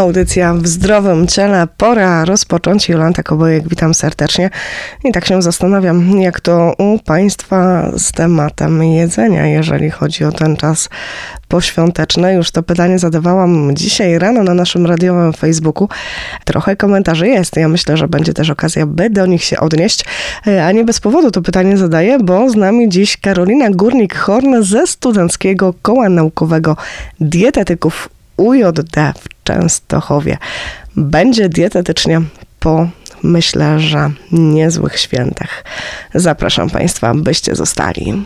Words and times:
Audycja 0.00 0.54
w 0.54 0.66
zdrowym 0.66 1.26
ciele. 1.26 1.68
Pora 1.76 2.24
rozpocząć. 2.24 2.88
Jolanta 2.88 3.22
Kobojek, 3.22 3.68
witam 3.68 3.94
serdecznie. 3.94 4.50
I 5.04 5.12
tak 5.12 5.26
się 5.26 5.42
zastanawiam, 5.42 6.20
jak 6.20 6.40
to 6.40 6.74
u 6.78 6.98
Państwa 6.98 7.90
z 7.96 8.12
tematem 8.12 8.82
jedzenia, 8.82 9.46
jeżeli 9.46 9.90
chodzi 9.90 10.24
o 10.24 10.32
ten 10.32 10.56
czas 10.56 10.88
poświąteczny. 11.48 12.34
Już 12.34 12.50
to 12.50 12.62
pytanie 12.62 12.98
zadawałam 12.98 13.76
dzisiaj 13.76 14.18
rano 14.18 14.42
na 14.42 14.54
naszym 14.54 14.86
radiowym 14.86 15.32
Facebooku. 15.32 15.88
Trochę 16.44 16.76
komentarzy 16.76 17.28
jest. 17.28 17.56
Ja 17.56 17.68
myślę, 17.68 17.96
że 17.96 18.08
będzie 18.08 18.34
też 18.34 18.50
okazja, 18.50 18.86
by 18.86 19.10
do 19.10 19.26
nich 19.26 19.44
się 19.44 19.60
odnieść. 19.60 20.04
A 20.64 20.72
nie 20.72 20.84
bez 20.84 21.00
powodu 21.00 21.30
to 21.30 21.42
pytanie 21.42 21.76
zadaję, 21.76 22.18
bo 22.18 22.50
z 22.50 22.56
nami 22.56 22.88
dziś 22.88 23.16
Karolina 23.16 23.70
Górnik-Horn 23.70 24.62
ze 24.62 24.86
Studenckiego 24.86 25.74
Koła 25.82 26.08
Naukowego 26.08 26.76
Dietetyków 27.20 28.08
UJD 28.36 28.96
w 29.18 29.39
Częstochowie. 29.54 30.38
Będzie 30.96 31.48
dietetycznie 31.48 32.22
po 32.60 32.88
myślę, 33.22 33.80
że 33.80 34.10
niezłych 34.32 34.98
świętach. 34.98 35.64
Zapraszam 36.14 36.70
Państwa, 36.70 37.14
byście 37.14 37.54
zostali. 37.54 38.24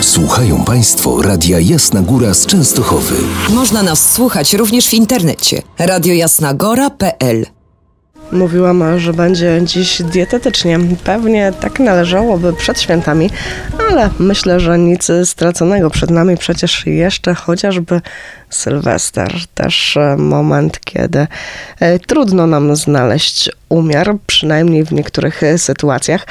Słuchają 0.00 0.64
Państwo 0.64 1.22
Radia 1.22 1.60
Jasna 1.60 2.00
Góra 2.00 2.34
z 2.34 2.46
Częstochowy. 2.46 3.14
Można 3.48 3.82
nas 3.82 4.12
słuchać 4.12 4.54
również 4.54 4.88
w 4.88 4.94
internecie 4.94 5.62
radiojasnagora.pl 5.78 7.46
Mówiłam, 8.32 8.98
że 8.98 9.12
będzie 9.12 9.60
dziś 9.64 10.02
dietetycznie. 10.02 10.78
Pewnie 11.04 11.52
tak 11.60 11.80
należałoby 11.80 12.52
przed 12.52 12.80
świętami, 12.80 13.30
ale 13.90 14.10
myślę, 14.18 14.60
że 14.60 14.78
nic 14.78 15.08
straconego 15.24 15.90
przed 15.90 16.10
nami. 16.10 16.36
Przecież 16.36 16.86
jeszcze 16.86 17.34
chociażby 17.34 18.00
Sylwester, 18.50 19.32
też 19.54 19.96
e, 19.96 20.16
moment, 20.16 20.80
kiedy 20.84 21.26
e, 21.80 21.98
trudno 21.98 22.46
nam 22.46 22.76
znaleźć 22.76 23.50
umiar, 23.68 24.16
przynajmniej 24.26 24.84
w 24.84 24.92
niektórych 24.92 25.42
e, 25.42 25.58
sytuacjach. 25.58 26.26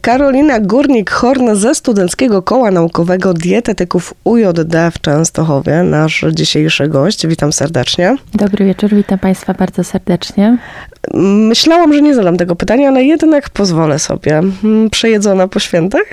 Karolina 0.00 0.60
Górnik-Horn 0.60 1.54
ze 1.54 1.74
Studenckiego 1.74 2.42
Koła 2.42 2.70
Naukowego 2.70 3.34
Dietetyków 3.34 4.14
UJD 4.24 4.74
w 4.94 5.00
Częstochowie, 5.00 5.82
nasz 5.82 6.24
dzisiejszy 6.32 6.88
gość. 6.88 7.26
Witam 7.26 7.52
serdecznie. 7.52 8.16
Dobry 8.34 8.64
wieczór, 8.64 8.94
witam 8.94 9.18
Państwa 9.18 9.54
bardzo 9.54 9.84
serdecznie. 9.84 10.58
Myślałam, 11.14 11.92
że 11.92 12.02
nie 12.02 12.14
zadam 12.14 12.36
tego 12.36 12.56
pytania, 12.56 12.88
ale 12.88 13.04
jednak 13.04 13.50
pozwolę 13.50 13.98
sobie. 13.98 14.38
Mm, 14.38 14.90
przejedzona 14.90 15.48
po 15.48 15.60
świętach? 15.60 16.06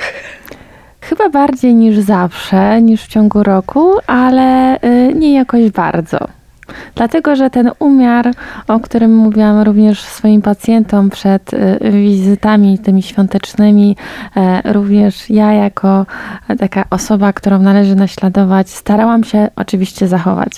Chyba 1.01 1.29
bardziej 1.29 1.75
niż 1.75 1.97
zawsze, 1.97 2.81
niż 2.81 3.03
w 3.03 3.07
ciągu 3.07 3.43
roku, 3.43 3.93
ale 4.07 4.77
y, 4.83 5.13
nie 5.15 5.33
jakoś 5.33 5.69
bardzo. 5.69 6.38
Dlatego, 6.95 7.35
że 7.35 7.49
ten 7.49 7.71
umiar, 7.79 8.31
o 8.67 8.79
którym 8.79 9.15
mówiłam 9.15 9.61
również 9.61 10.01
swoim 10.01 10.41
pacjentom 10.41 11.09
przed 11.09 11.53
y, 11.53 11.79
wizytami 11.91 12.79
tymi 12.79 13.03
świątecznymi, 13.03 13.95
e, 14.35 14.73
również 14.73 15.29
ja 15.29 15.53
jako 15.53 16.05
taka 16.59 16.85
osoba, 16.89 17.33
którą 17.33 17.59
należy 17.59 17.95
naśladować, 17.95 18.69
starałam 18.69 19.23
się 19.23 19.47
oczywiście 19.55 20.07
zachować. 20.07 20.51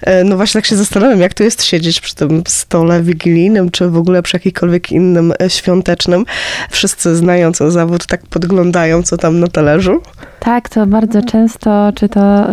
E, 0.00 0.24
no 0.24 0.36
właśnie 0.36 0.60
tak 0.60 0.66
się 0.66 0.76
zastanawiam, 0.76 1.20
jak 1.20 1.34
to 1.34 1.44
jest 1.44 1.64
siedzieć 1.64 2.00
przy 2.00 2.14
tym 2.14 2.42
stole 2.48 3.02
wigilijnym, 3.02 3.70
czy 3.70 3.88
w 3.88 3.96
ogóle 3.96 4.22
przy 4.22 4.36
jakimkolwiek 4.36 4.92
innym 4.92 5.32
e, 5.42 5.50
świątecznym. 5.50 6.24
Wszyscy 6.70 7.16
znając 7.16 7.58
zawód 7.58 8.06
tak 8.06 8.20
podglądają, 8.26 9.02
co 9.02 9.16
tam 9.16 9.40
na 9.40 9.46
talerzu. 9.48 10.02
Tak, 10.40 10.68
to 10.68 10.86
bardzo 10.86 11.22
często, 11.22 11.92
czy 11.94 12.08
to 12.08 12.46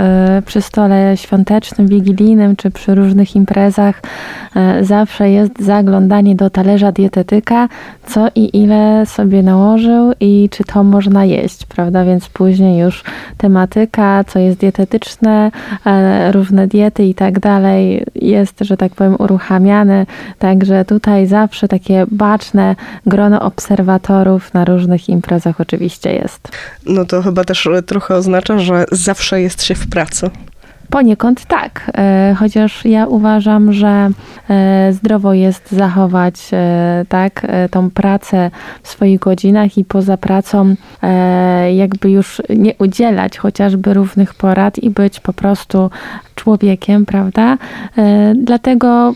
przy 0.46 0.62
stole 0.62 1.18
świątecznym, 1.18 1.88
wigilijnym, 1.88 2.56
czy 2.56 2.72
przy 2.72 2.88
przy 2.88 2.96
różnych 2.96 3.36
imprezach 3.36 4.02
e, 4.56 4.84
zawsze 4.84 5.30
jest 5.30 5.60
zaglądanie 5.60 6.36
do 6.36 6.50
talerza 6.50 6.92
dietetyka, 6.92 7.70
co 8.06 8.28
i 8.36 8.58
ile 8.58 9.06
sobie 9.06 9.44
nałożył 9.44 10.14
i 10.20 10.50
czy 10.52 10.64
to 10.64 10.84
można 10.84 11.26
jeść, 11.26 11.66
prawda? 11.66 12.06
Więc 12.06 12.30
później 12.30 12.80
już 12.80 13.04
tematyka, 13.38 14.24
co 14.24 14.40
jest 14.40 14.60
dietetyczne, 14.60 15.52
e, 15.86 16.32
różne 16.32 16.68
diety 16.68 17.06
i 17.06 17.14
tak 17.16 17.40
dalej 17.40 18.06
jest, 18.22 18.60
że 18.62 18.78
tak 18.78 18.96
powiem, 18.96 19.16
uruchamiane. 19.20 20.06
Także 20.40 20.86
tutaj 20.86 21.28
zawsze 21.28 21.68
takie 21.68 22.06
baczne 22.12 22.76
grono 23.06 23.42
obserwatorów 23.42 24.54
na 24.54 24.66
różnych 24.66 25.10
imprezach 25.10 25.62
oczywiście 25.62 26.14
jest. 26.14 26.50
No 26.86 27.06
to 27.06 27.22
chyba 27.22 27.44
też 27.44 27.70
trochę 27.86 28.16
oznacza, 28.16 28.60
że 28.60 28.86
zawsze 28.92 29.42
jest 29.42 29.64
się 29.64 29.76
w 29.76 29.90
pracy. 29.90 30.30
Poniekąd 30.90 31.46
tak, 31.46 31.92
e, 31.98 32.36
chociaż 32.40 32.86
ja 32.86 33.08
uważam, 33.08 33.74
że 33.74 34.10
e, 34.50 34.94
zdrowo 34.94 35.34
jest 35.34 35.72
zachować 35.72 36.50
e, 36.54 37.06
tak, 37.10 37.48
tą 37.72 37.90
pracę 37.90 38.52
w 38.84 38.88
swoich 38.88 39.20
godzinach 39.20 39.78
i 39.78 39.86
poza 39.86 40.18
pracą 40.18 40.76
jakby 41.74 42.12
już 42.12 42.42
nie 42.50 42.74
udzielać 42.80 43.38
chociażby 43.38 43.94
równych 43.94 44.34
porad 44.34 44.80
i 44.80 44.90
być 44.90 45.20
po 45.20 45.34
prostu 45.34 45.90
człowiekiem, 46.36 47.06
prawda? 47.06 47.58
Dlatego 48.36 49.14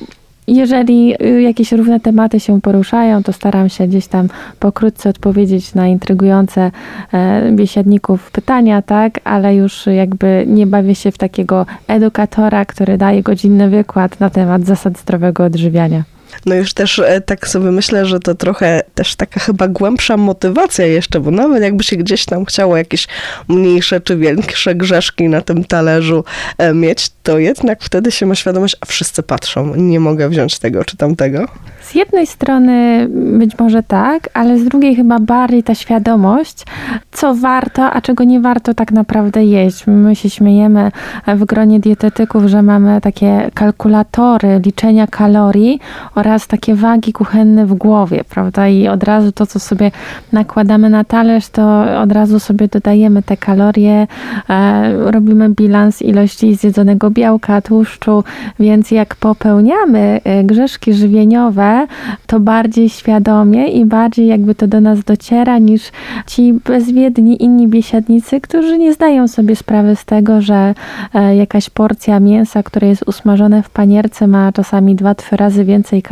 jeżeli 0.56 1.16
y, 1.24 1.42
jakieś 1.42 1.72
równe 1.72 2.00
tematy 2.00 2.40
się 2.40 2.62
poruszają, 2.62 3.24
to 3.24 3.34
staram 3.34 3.70
się 3.70 3.88
gdzieś 3.88 4.08
tam 4.08 4.28
pokrótce 4.60 5.10
odpowiedzieć 5.10 5.74
na 5.74 5.88
intrygujące 5.88 6.72
e, 7.14 7.52
biesiadników 7.52 8.32
pytania, 8.32 8.82
tak, 8.82 9.20
ale 9.24 9.56
już 9.56 9.86
jakby 9.86 10.46
nie 10.48 10.68
bawię 10.68 10.96
się 10.96 11.12
w 11.12 11.18
takiego 11.18 11.66
edukatora, 11.88 12.66
który 12.66 12.98
daje 12.98 13.24
godzinny 13.24 13.70
wykład 13.70 14.20
na 14.20 14.30
temat 14.30 14.66
zasad 14.66 15.00
zdrowego 15.00 15.44
odżywiania. 15.44 16.04
No 16.46 16.56
już 16.56 16.74
też 16.74 17.00
e, 17.00 17.22
tak 17.22 17.48
sobie 17.48 17.72
myślę, 17.72 18.06
że 18.06 18.20
to 18.20 18.36
trochę 18.36 18.82
też 18.96 19.16
taka 19.16 19.40
chyba 19.40 19.68
głębsza 19.68 20.18
motywacja 20.18 20.86
jeszcze, 20.86 21.20
bo 21.20 21.32
nawet 21.32 21.64
jakby 21.64 21.84
się 21.84 21.96
gdzieś 21.96 22.26
tam 22.26 22.46
chciało 22.46 22.78
jakieś 22.78 23.08
mniejsze 23.48 24.02
czy 24.02 24.18
większe 24.18 24.76
grzeszki 24.76 25.30
na 25.30 25.42
tym 25.42 25.64
talerzu 25.64 26.24
e, 26.58 26.74
mieć, 26.74 27.10
to 27.24 27.40
jednak 27.40 27.84
wtedy 27.84 28.12
się 28.12 28.26
ma 28.26 28.36
świadomość, 28.36 28.76
a 28.82 28.86
wszyscy 28.86 29.24
patrzą, 29.24 29.76
nie 29.76 30.00
mogę 30.00 30.30
wziąć 30.30 30.60
tego 30.60 30.86
czy 30.86 30.98
tamtego. 30.98 31.46
Z 31.82 31.96
jednej 31.96 32.28
strony 32.28 33.08
być 33.10 33.60
może 33.60 33.84
tak, 33.84 34.30
ale 34.34 34.60
z 34.60 34.64
drugiej 34.64 34.96
chyba 34.96 35.20
bardziej 35.20 35.64
ta 35.64 35.76
świadomość, 35.76 36.64
co 37.12 37.36
warto, 37.36 37.92
a 37.92 38.02
czego 38.02 38.24
nie 38.24 38.40
warto 38.40 38.74
tak 38.74 38.92
naprawdę 38.92 39.44
jeść. 39.46 39.84
My 39.88 40.16
się 40.16 40.30
śmiejemy 40.30 40.92
w 41.28 41.46
gronie 41.46 41.80
dietetyków, 41.80 42.46
że 42.46 42.62
mamy 42.62 43.02
takie 43.02 43.52
kalkulatory 43.54 44.62
liczenia 44.66 45.08
kalorii 45.08 45.80
oraz 46.22 46.48
takie 46.48 46.76
wagi 46.76 47.14
kuchenne 47.14 47.66
w 47.66 47.74
głowie, 47.74 48.24
prawda? 48.30 48.68
I 48.68 48.88
od 48.88 49.04
razu 49.04 49.32
to, 49.32 49.46
co 49.46 49.60
sobie 49.60 49.92
nakładamy 50.32 50.90
na 50.90 51.04
talerz, 51.04 51.50
to 51.50 51.84
od 52.02 52.12
razu 52.12 52.40
sobie 52.40 52.68
dodajemy 52.68 53.24
te 53.24 53.38
kalorie, 53.38 54.08
e, 54.50 55.12
robimy 55.12 55.50
bilans 55.50 56.02
ilości 56.02 56.56
zjedzonego 56.56 57.10
białka, 57.10 57.62
tłuszczu, 57.62 58.24
więc 58.60 58.92
jak 58.92 59.16
popełniamy 59.16 60.20
e, 60.24 60.44
grzeszki 60.44 60.94
żywieniowe, 60.94 61.88
to 62.28 62.40
bardziej 62.40 62.90
świadomie 62.90 63.68
i 63.68 63.86
bardziej 63.86 64.28
jakby 64.28 64.56
to 64.56 64.68
do 64.68 64.82
nas 64.82 65.04
dociera 65.04 65.58
niż 65.58 65.92
ci 66.28 66.54
bezwiedni 66.54 67.44
inni 67.44 67.68
biesiadnicy, 67.68 68.42
którzy 68.42 68.78
nie 68.78 68.94
zdają 68.94 69.28
sobie 69.28 69.56
sprawy 69.56 69.96
z 69.96 70.06
tego, 70.06 70.42
że 70.42 70.74
e, 71.14 71.36
jakaś 71.36 71.70
porcja 71.70 72.20
mięsa, 72.20 72.64
które 72.64 72.88
jest 72.88 73.04
usmażone 73.08 73.64
w 73.64 73.70
panierce 73.70 74.28
ma 74.28 74.52
czasami 74.52 74.96
dwa, 74.96 75.16
trzy 75.16 75.38
razy 75.38 75.66
więcej 75.66 76.02
kalorii 76.02 76.11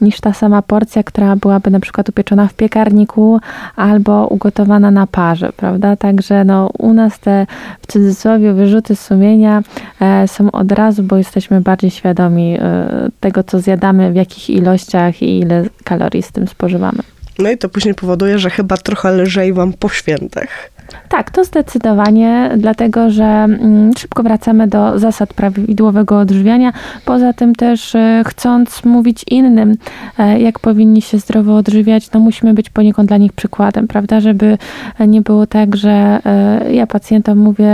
niż 0.00 0.20
ta 0.20 0.32
sama 0.32 0.62
porcja, 0.62 1.02
która 1.02 1.36
byłaby 1.36 1.70
na 1.70 1.80
przykład 1.80 2.08
upieczona 2.08 2.48
w 2.48 2.54
piekarniku 2.54 3.40
albo 3.76 4.26
ugotowana 4.26 4.90
na 4.90 5.06
parze, 5.06 5.52
prawda? 5.56 5.96
Także 5.96 6.44
no, 6.44 6.70
u 6.78 6.92
nas 6.92 7.18
te 7.18 7.46
w 7.82 7.86
cudzysłowie 7.86 8.52
wyrzuty 8.52 8.96
sumienia 8.96 9.62
e, 10.00 10.28
są 10.28 10.50
od 10.50 10.72
razu, 10.72 11.02
bo 11.02 11.16
jesteśmy 11.16 11.60
bardziej 11.60 11.90
świadomi 11.90 12.56
e, 12.60 12.88
tego, 13.20 13.42
co 13.42 13.60
zjadamy, 13.60 14.12
w 14.12 14.16
jakich 14.16 14.50
ilościach 14.50 15.22
i 15.22 15.38
ile 15.38 15.64
kalorii 15.84 16.22
z 16.22 16.32
tym 16.32 16.48
spożywamy. 16.48 16.98
No 17.38 17.50
i 17.50 17.58
to 17.58 17.68
później 17.68 17.94
powoduje, 17.94 18.38
że 18.38 18.50
chyba 18.50 18.76
trochę 18.76 19.12
lżej 19.12 19.52
wam 19.52 19.72
po 19.72 19.88
świętach. 19.88 20.70
Tak, 21.08 21.30
to 21.30 21.44
zdecydowanie, 21.44 22.50
dlatego 22.56 23.10
że 23.10 23.24
mm, 23.24 23.90
szybko 23.98 24.22
wracamy 24.22 24.66
do 24.66 24.98
zasad 24.98 25.34
prawidłowego 25.34 26.18
odżywiania. 26.18 26.72
Poza 27.04 27.32
tym 27.32 27.54
też 27.54 27.94
e, 27.94 28.22
chcąc 28.26 28.84
mówić 28.84 29.24
innym, 29.30 29.76
e, 30.18 30.40
jak 30.40 30.58
powinni 30.58 31.02
się 31.02 31.18
zdrowo 31.18 31.56
odżywiać, 31.56 32.12
no 32.12 32.20
musimy 32.20 32.54
być 32.54 32.70
poniekąd 32.70 33.08
dla 33.08 33.16
nich 33.16 33.32
przykładem, 33.32 33.88
prawda? 33.88 34.20
Żeby 34.20 34.58
nie 35.06 35.22
było 35.22 35.46
tak, 35.46 35.76
że 35.76 36.20
e, 36.24 36.74
ja 36.74 36.86
pacjentom 36.86 37.38
mówię 37.38 37.70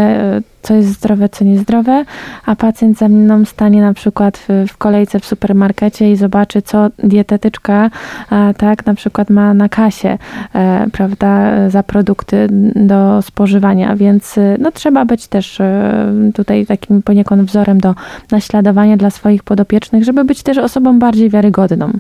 co 0.65 0.75
jest 0.75 0.89
zdrowe, 0.89 1.29
co 1.29 1.45
niezdrowe, 1.45 2.05
a 2.47 2.57
pacjent 2.57 2.99
za 2.99 3.09
mną 3.09 3.45
stanie 3.45 3.83
na 3.83 3.95
przykład 3.95 4.39
w, 4.39 4.73
w 4.73 4.77
kolejce 4.77 5.21
w 5.21 5.27
supermarkecie 5.27 6.13
i 6.13 6.17
zobaczy, 6.17 6.63
co 6.63 6.89
dietetyczka 6.99 7.91
tak 8.57 8.87
na 8.87 8.95
przykład 8.95 9.31
ma 9.31 9.55
na 9.55 9.69
kasie, 9.69 10.19
e, 10.55 10.87
prawda, 10.93 11.53
za 11.71 11.83
produkty 11.83 12.47
do 12.75 13.23
spożywania, 13.23 13.97
więc 13.97 14.37
no 14.59 14.73
trzeba 14.73 15.05
być 15.05 15.27
też 15.27 15.59
tutaj 16.35 16.67
takim 16.67 17.03
poniekąd 17.03 17.43
wzorem 17.43 17.81
do 17.81 17.95
naśladowania 18.31 18.97
dla 18.97 19.11
swoich 19.11 19.43
podopiecznych, 19.43 20.05
żeby 20.05 20.25
być 20.25 20.43
też 20.43 20.59
osobą 20.59 20.99
bardziej 20.99 21.31
wiarygodną. 21.31 21.93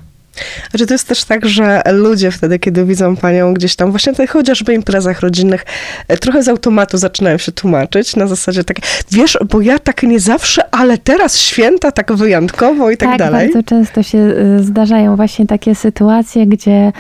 Że 0.75 0.87
to 0.87 0.95
jest 0.95 1.09
też 1.09 1.25
tak, 1.25 1.47
że 1.47 1.83
ludzie 1.93 2.31
wtedy, 2.31 2.59
kiedy 2.59 2.85
widzą 2.85 3.17
panią 3.17 3.55
gdzieś 3.55 3.77
tam, 3.77 3.91
właśnie 3.91 4.13
na 4.19 4.27
chociażby 4.27 4.75
imprezach 4.75 5.21
rodzinnych, 5.21 5.65
e, 6.09 6.17
trochę 6.17 6.43
z 6.43 6.49
automatu 6.49 6.99
zaczynają 6.99 7.39
się 7.39 7.53
tłumaczyć 7.53 8.17
na 8.17 8.27
zasadzie 8.27 8.65
tak, 8.65 8.77
wiesz, 9.11 9.39
bo 9.51 9.61
ja 9.61 9.79
tak 9.79 10.03
nie 10.03 10.21
zawsze, 10.21 10.75
ale 10.75 10.99
teraz 10.99 11.39
święta 11.39 11.93
tak 11.93 12.13
wyjątkowo 12.13 12.91
i 12.91 12.97
tak, 12.97 13.09
tak 13.09 13.19
dalej. 13.19 13.47
bardzo 13.47 13.69
często 13.69 14.03
się 14.03 14.19
e, 14.19 14.63
zdarzają 14.63 15.17
właśnie 15.17 15.47
takie 15.47 15.75
sytuacje, 15.75 16.47
gdzie 16.47 16.93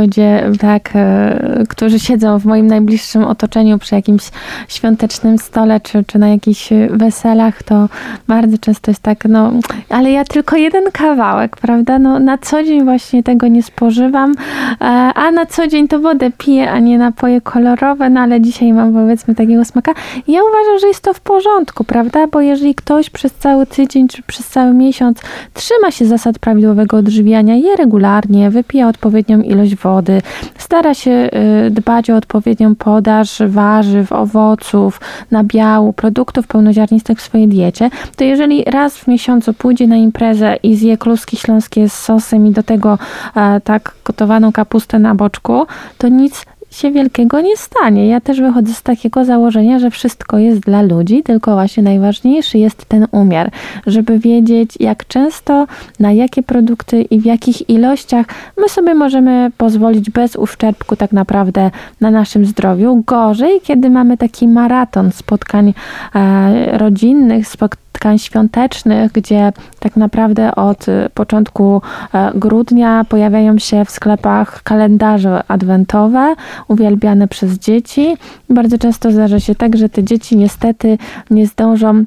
ludzie, 0.00 0.50
tak, 0.60 0.90
e, 0.94 1.64
którzy 1.68 1.98
siedzą 1.98 2.38
w 2.38 2.44
moim 2.44 2.66
najbliższym 2.66 3.24
otoczeniu 3.24 3.78
przy 3.78 3.94
jakimś 3.94 4.22
świątecznym 4.68 5.38
stole, 5.38 5.80
czy, 5.80 6.04
czy 6.04 6.18
na 6.18 6.28
jakichś 6.28 6.68
weselach, 6.90 7.62
to 7.62 7.88
bardzo 8.28 8.58
często 8.58 8.90
jest 8.90 9.02
tak, 9.02 9.24
no, 9.24 9.52
ale 9.88 10.10
ja 10.10 10.24
tylko 10.24 10.56
jeden 10.56 10.84
kawałek, 10.92 11.56
prawda, 11.56 11.98
no 11.98 12.18
na 12.18 12.38
co 12.38 12.64
dzień 12.64 12.69
dzień 12.70 12.84
właśnie 12.84 13.22
tego 13.22 13.48
nie 13.48 13.62
spożywam, 13.62 14.34
e, 14.80 14.84
a 15.14 15.30
na 15.30 15.46
co 15.46 15.66
dzień 15.66 15.88
to 15.88 15.98
wodę 15.98 16.30
piję, 16.38 16.70
a 16.70 16.78
nie 16.78 16.98
napoje 16.98 17.40
kolorowe, 17.40 18.10
no 18.10 18.20
ale 18.20 18.40
dzisiaj 18.40 18.72
mam 18.72 18.92
powiedzmy 18.92 19.34
takiego 19.34 19.64
smaka. 19.64 19.92
Ja 20.28 20.40
uważam, 20.42 20.78
że 20.80 20.86
jest 20.86 21.00
to 21.00 21.14
w 21.14 21.20
porządku, 21.20 21.84
prawda? 21.84 22.26
Bo 22.26 22.40
jeżeli 22.40 22.74
ktoś 22.74 23.10
przez 23.10 23.32
cały 23.32 23.66
tydzień 23.66 24.08
czy 24.08 24.22
przez 24.22 24.48
cały 24.48 24.74
miesiąc 24.74 25.20
trzyma 25.54 25.90
się 25.90 26.06
zasad 26.06 26.38
prawidłowego 26.38 26.96
odżywiania, 26.96 27.54
je 27.54 27.76
regularnie, 27.76 28.50
wypija 28.50 28.88
odpowiednią 28.88 29.40
ilość 29.40 29.76
wody, 29.76 30.22
stara 30.58 30.94
się 30.94 31.30
y, 31.66 31.70
dbać 31.70 32.10
o 32.10 32.16
odpowiednią 32.16 32.74
podaż 32.74 33.42
warzyw, 33.46 34.12
owoców, 34.12 35.00
nabiału, 35.30 35.92
produktów 35.92 36.46
pełnoziarnistych 36.46 37.18
w 37.18 37.22
swojej 37.22 37.48
diecie, 37.48 37.90
to 38.16 38.24
jeżeli 38.24 38.64
raz 38.64 38.98
w 38.98 39.06
miesiącu 39.06 39.54
pójdzie 39.54 39.86
na 39.86 39.96
imprezę 39.96 40.56
i 40.62 40.76
zje 40.76 40.98
kluski 40.98 41.36
śląskie 41.36 41.88
z 41.88 41.92
sosem 41.92 42.46
i 42.46 42.50
do 42.50 42.59
tego 42.62 42.98
e, 43.36 43.60
tak 43.60 43.94
gotowaną 44.04 44.52
kapustę 44.52 44.98
na 44.98 45.14
boczku, 45.14 45.66
to 45.98 46.08
nic 46.08 46.44
się 46.70 46.90
wielkiego 46.90 47.40
nie 47.40 47.56
stanie. 47.56 48.08
Ja 48.08 48.20
też 48.20 48.40
wychodzę 48.40 48.74
z 48.74 48.82
takiego 48.82 49.24
założenia, 49.24 49.78
że 49.78 49.90
wszystko 49.90 50.38
jest 50.38 50.60
dla 50.60 50.82
ludzi, 50.82 51.22
tylko 51.22 51.54
właśnie 51.54 51.82
najważniejszy 51.82 52.58
jest 52.58 52.84
ten 52.84 53.06
umiar, 53.10 53.50
żeby 53.86 54.18
wiedzieć, 54.18 54.70
jak 54.80 55.06
często, 55.08 55.66
na 56.00 56.12
jakie 56.12 56.42
produkty 56.42 57.02
i 57.02 57.20
w 57.20 57.24
jakich 57.24 57.70
ilościach 57.70 58.26
my 58.58 58.68
sobie 58.68 58.94
możemy 58.94 59.50
pozwolić 59.56 60.10
bez 60.10 60.36
uszczerbku 60.36 60.96
tak 60.96 61.12
naprawdę 61.12 61.70
na 62.00 62.10
naszym 62.10 62.46
zdrowiu. 62.46 63.02
Gorzej, 63.06 63.60
kiedy 63.60 63.90
mamy 63.90 64.16
taki 64.16 64.48
maraton 64.48 65.12
spotkań 65.12 65.74
e, 66.14 66.78
rodzinnych, 66.78 67.48
spotkań 67.48 67.89
spotkań 68.00 68.18
świątecznych, 68.18 69.12
gdzie 69.12 69.52
tak 69.78 69.96
naprawdę 69.96 70.54
od 70.54 70.88
y, 70.88 71.10
początku 71.14 71.82
e, 72.14 72.32
grudnia 72.34 73.04
pojawiają 73.08 73.58
się 73.58 73.84
w 73.84 73.90
sklepach 73.90 74.62
kalendarze 74.62 75.42
adwentowe, 75.48 76.34
uwielbiane 76.68 77.28
przez 77.28 77.58
dzieci. 77.58 78.16
Bardzo 78.50 78.78
często 78.78 79.10
zdarza 79.10 79.40
się 79.40 79.54
tak, 79.54 79.76
że 79.76 79.88
te 79.88 80.04
dzieci 80.04 80.36
niestety 80.36 80.98
nie 81.30 81.46
zdążą 81.46 82.04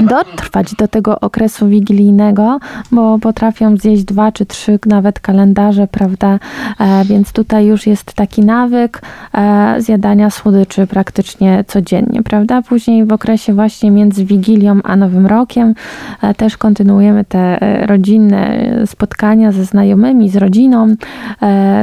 dotrwać 0.00 0.74
do 0.74 0.88
tego 0.88 1.20
okresu 1.20 1.68
wigilijnego, 1.68 2.58
bo 2.92 3.18
potrafią 3.18 3.76
zjeść 3.76 4.04
dwa 4.04 4.32
czy 4.32 4.46
trzy 4.46 4.78
nawet 4.86 5.20
kalendarze, 5.20 5.86
prawda? 5.86 6.38
E, 6.80 7.04
więc 7.04 7.32
tutaj 7.32 7.66
już 7.66 7.86
jest 7.86 8.14
taki 8.14 8.40
nawyk 8.40 9.02
e, 9.34 9.74
zjadania 9.78 10.30
słodyczy 10.30 10.86
praktycznie 10.86 11.64
codziennie, 11.66 12.22
prawda? 12.22 12.62
Później 12.62 13.04
w 13.04 13.12
okresie 13.12 13.52
właśnie 13.52 13.90
między 13.90 14.24
Wigilią 14.24 14.80
a 14.84 14.96
Nowym 14.96 15.26
Rokiem 15.26 15.74
e, 16.22 16.34
też 16.34 16.56
kontynuujemy 16.56 17.24
te 17.24 17.58
rodzinne 17.86 18.58
spotkania 18.86 19.52
ze 19.52 19.64
znajomymi, 19.64 20.28
z 20.28 20.36
rodziną, 20.36 20.94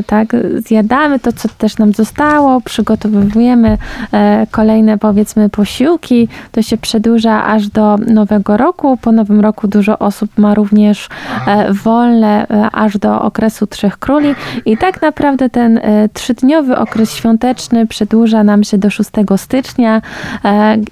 tak? 0.08 0.36
Zjadamy 0.58 1.20
to, 1.20 1.34
co 1.34 1.50
też 1.58 1.78
nam 1.78 1.94
zostało, 1.94 2.62
przygotowujemy 2.62 3.78
kolejne 4.52 4.98
powiedzmy 4.98 5.50
posiłki, 5.50 6.28
to 6.52 6.62
się 6.62 6.78
przedłuża 6.78 7.46
aż 7.46 7.68
do 7.68 7.81
do 7.82 7.98
nowego 8.14 8.58
roku. 8.58 8.98
Po 8.98 9.12
nowym 9.12 9.40
roku 9.40 9.68
dużo 9.68 10.00
osób 10.00 10.38
ma 10.38 10.54
również 10.54 11.10
e, 11.48 11.74
wolne 11.74 12.48
e, 12.48 12.70
aż 12.72 12.98
do 12.98 13.22
okresu 13.22 13.68
Trzech 13.68 14.00
Króli 14.00 14.36
i 14.66 14.78
tak 14.78 15.02
naprawdę 15.02 15.50
ten 15.50 15.78
e, 15.78 16.10
trzydniowy 16.14 16.78
okres 16.78 17.14
świąteczny 17.14 17.88
przedłuża 17.88 18.44
nam 18.44 18.64
się 18.64 18.78
do 18.78 18.90
6 18.90 19.10
stycznia 19.38 20.02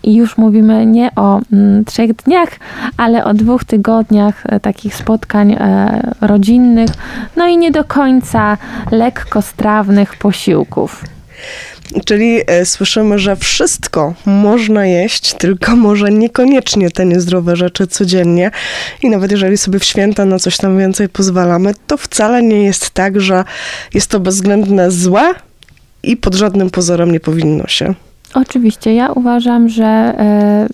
i 0.03 0.15
już 0.15 0.37
mówimy 0.37 0.85
nie 0.85 1.11
o 1.15 1.39
mm, 1.53 1.85
trzech 1.85 2.13
dniach, 2.13 2.49
ale 2.97 3.25
o 3.25 3.33
dwóch 3.33 3.63
tygodniach 3.63 4.43
takich 4.61 4.95
spotkań 4.95 5.57
rodzinnych, 6.21 6.89
no 7.35 7.47
i 7.47 7.57
nie 7.57 7.71
do 7.71 7.83
końca 7.83 8.57
lekkostrawnych 8.91 10.15
posiłków. 10.15 11.03
Czyli 12.05 12.41
e, 12.47 12.65
słyszymy, 12.65 13.19
że 13.19 13.35
wszystko 13.35 14.13
można 14.25 14.85
jeść, 14.85 15.33
tylko 15.33 15.75
może 15.75 16.11
niekoniecznie 16.11 16.91
te 16.91 17.05
niezdrowe 17.05 17.55
rzeczy 17.55 17.87
codziennie. 17.87 18.51
I 19.03 19.09
nawet 19.09 19.31
jeżeli 19.31 19.57
sobie 19.57 19.79
w 19.79 19.83
święta 19.83 20.25
na 20.25 20.39
coś 20.39 20.57
tam 20.57 20.77
więcej 20.77 21.09
pozwalamy, 21.09 21.73
to 21.87 21.97
wcale 21.97 22.43
nie 22.43 22.63
jest 22.63 22.89
tak, 22.89 23.21
że 23.21 23.43
jest 23.93 24.07
to 24.07 24.19
bezwzględne 24.19 24.91
złe 24.91 25.33
i 26.03 26.17
pod 26.17 26.35
żadnym 26.35 26.69
pozorem 26.69 27.11
nie 27.11 27.19
powinno 27.19 27.67
się. 27.67 27.93
Oczywiście, 28.33 28.93
ja 28.93 29.11
uważam, 29.11 29.69
że 29.69 29.85
e, 29.85 30.67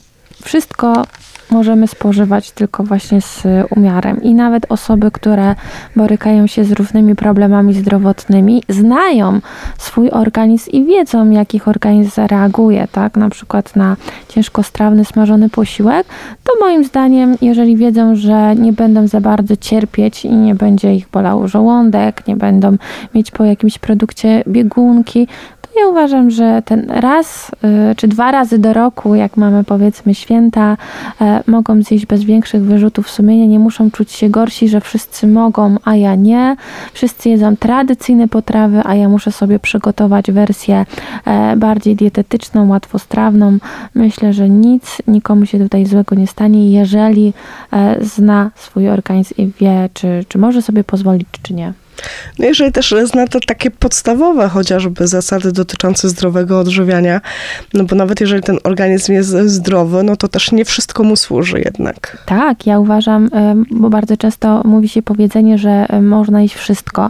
wszystko 0.43 1.05
możemy 1.51 1.87
spożywać 1.87 2.51
tylko 2.51 2.83
właśnie 2.83 3.21
z 3.21 3.43
umiarem. 3.77 4.23
I 4.23 4.33
nawet 4.33 4.65
osoby, 4.69 5.11
które 5.11 5.55
borykają 5.95 6.47
się 6.47 6.63
z 6.63 6.71
różnymi 6.71 7.15
problemami 7.15 7.73
zdrowotnymi, 7.73 8.63
znają 8.69 9.39
swój 9.77 10.09
organizm 10.09 10.71
i 10.71 10.85
wiedzą, 10.85 11.29
jak 11.29 11.53
ich 11.55 11.67
organizm 11.67 12.11
zareaguje, 12.11 12.87
tak? 12.91 13.17
Na 13.17 13.29
przykład 13.29 13.75
na 13.75 13.95
ciężkostrawny, 14.27 15.05
smażony 15.05 15.49
posiłek, 15.49 16.07
to 16.43 16.53
moim 16.59 16.83
zdaniem, 16.83 17.35
jeżeli 17.41 17.77
wiedzą, 17.77 18.15
że 18.15 18.55
nie 18.55 18.73
będą 18.73 19.07
za 19.07 19.21
bardzo 19.21 19.55
cierpieć 19.55 20.25
i 20.25 20.35
nie 20.35 20.55
będzie 20.55 20.95
ich 20.95 21.09
bolał 21.09 21.47
żołądek, 21.47 22.27
nie 22.27 22.35
będą 22.35 22.77
mieć 23.15 23.31
po 23.31 23.43
jakimś 23.43 23.77
produkcie 23.77 24.43
biegunki, 24.47 25.27
ja 25.75 25.87
uważam, 25.87 26.31
że 26.31 26.61
ten 26.65 26.89
raz 26.89 27.51
y, 27.91 27.95
czy 27.95 28.07
dwa 28.07 28.31
razy 28.31 28.59
do 28.59 28.73
roku, 28.73 29.15
jak 29.15 29.37
mamy 29.37 29.63
powiedzmy 29.63 30.15
święta, 30.15 30.77
e, 31.21 31.43
mogą 31.47 31.81
zjeść 31.81 32.05
bez 32.05 32.23
większych 32.23 32.63
wyrzutów 32.63 33.09
sumienia, 33.09 33.45
nie 33.45 33.59
muszą 33.59 33.91
czuć 33.91 34.11
się 34.11 34.29
gorsi, 34.29 34.69
że 34.69 34.81
wszyscy 34.81 35.27
mogą, 35.27 35.75
a 35.85 35.95
ja 35.95 36.15
nie. 36.15 36.55
Wszyscy 36.93 37.29
jedzą 37.29 37.57
tradycyjne 37.57 38.27
potrawy, 38.27 38.81
a 38.85 38.95
ja 38.95 39.09
muszę 39.09 39.31
sobie 39.31 39.59
przygotować 39.59 40.31
wersję 40.31 40.85
e, 41.25 41.57
bardziej 41.57 41.95
dietetyczną, 41.95 42.69
łatwostrawną. 42.69 43.57
Myślę, 43.95 44.33
że 44.33 44.49
nic 44.49 45.01
nikomu 45.07 45.45
się 45.45 45.59
tutaj 45.59 45.85
złego 45.85 46.15
nie 46.15 46.27
stanie, 46.27 46.71
jeżeli 46.71 47.33
e, 47.73 47.97
zna 48.01 48.51
swój 48.55 48.89
organizm 48.89 49.33
i 49.37 49.51
wie, 49.59 49.89
czy, 49.93 50.25
czy 50.27 50.37
może 50.37 50.61
sobie 50.61 50.83
pozwolić, 50.83 51.27
czy 51.41 51.53
nie. 51.53 51.73
No 52.39 52.45
jeżeli 52.45 52.71
też 52.71 52.95
zna 53.05 53.27
to 53.27 53.39
takie 53.39 53.71
podstawowe 53.71 54.49
chociażby 54.49 55.07
zasady 55.07 55.51
dotyczące 55.51 56.09
zdrowego 56.09 56.59
odżywiania, 56.59 57.21
no 57.73 57.83
bo 57.83 57.95
nawet 57.95 58.21
jeżeli 58.21 58.43
ten 58.43 58.57
organizm 58.63 59.13
jest 59.13 59.29
zdrowy, 59.29 60.03
no 60.03 60.15
to 60.15 60.27
też 60.27 60.51
nie 60.51 60.65
wszystko 60.65 61.03
mu 61.03 61.15
służy 61.15 61.59
jednak. 61.59 62.23
Tak, 62.25 62.67
ja 62.67 62.79
uważam, 62.79 63.29
bo 63.71 63.89
bardzo 63.89 64.17
często 64.17 64.61
mówi 64.65 64.89
się 64.89 65.01
powiedzenie, 65.01 65.57
że 65.57 65.87
można 66.01 66.41
iść 66.41 66.55
wszystko, 66.55 67.09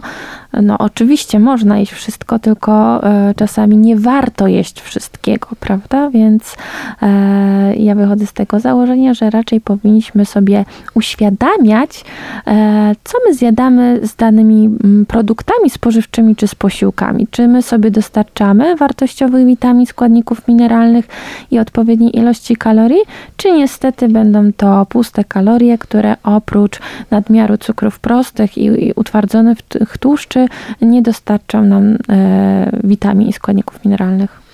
no 0.62 0.78
oczywiście 0.78 1.38
można 1.38 1.78
jeść 1.78 1.92
wszystko, 1.92 2.38
tylko 2.38 3.04
e, 3.04 3.34
czasami 3.36 3.76
nie 3.76 3.96
warto 3.96 4.46
jeść 4.46 4.80
wszystkiego, 4.80 5.48
prawda? 5.60 6.10
Więc 6.10 6.56
e, 7.02 7.76
ja 7.76 7.94
wychodzę 7.94 8.26
z 8.26 8.32
tego 8.32 8.60
założenia, 8.60 9.14
że 9.14 9.30
raczej 9.30 9.60
powinniśmy 9.60 10.24
sobie 10.24 10.64
uświadamiać, 10.94 12.04
e, 12.46 12.94
co 13.04 13.18
my 13.26 13.34
zjadamy 13.34 14.00
z 14.02 14.16
danymi 14.16 14.66
mm, 14.84 15.06
produktami 15.06 15.70
spożywczymi 15.70 16.36
czy 16.36 16.48
z 16.48 16.54
posiłkami. 16.54 17.26
Czy 17.30 17.48
my 17.48 17.62
sobie 17.62 17.90
dostarczamy 17.90 18.76
wartościowych 18.76 19.46
witamin, 19.46 19.86
składników 19.86 20.48
mineralnych 20.48 21.08
i 21.50 21.58
odpowiedniej 21.58 22.18
ilości 22.18 22.56
kalorii, 22.56 23.00
czy 23.36 23.52
niestety 23.52 24.08
będą 24.08 24.52
to 24.52 24.86
puste 24.86 25.24
kalorie, 25.24 25.78
które 25.78 26.16
oprócz 26.22 26.80
nadmiaru 27.10 27.58
cukrów 27.58 27.98
prostych 27.98 28.58
i, 28.58 28.64
i 28.64 28.92
utwardzonych 28.96 29.58
tłuszczy 30.00 30.45
nie 30.80 31.02
dostarczą 31.02 31.62
nam 31.62 31.98
e, 32.08 32.78
witamin 32.84 33.28
i 33.28 33.32
składników 33.32 33.84
mineralnych. 33.84 34.46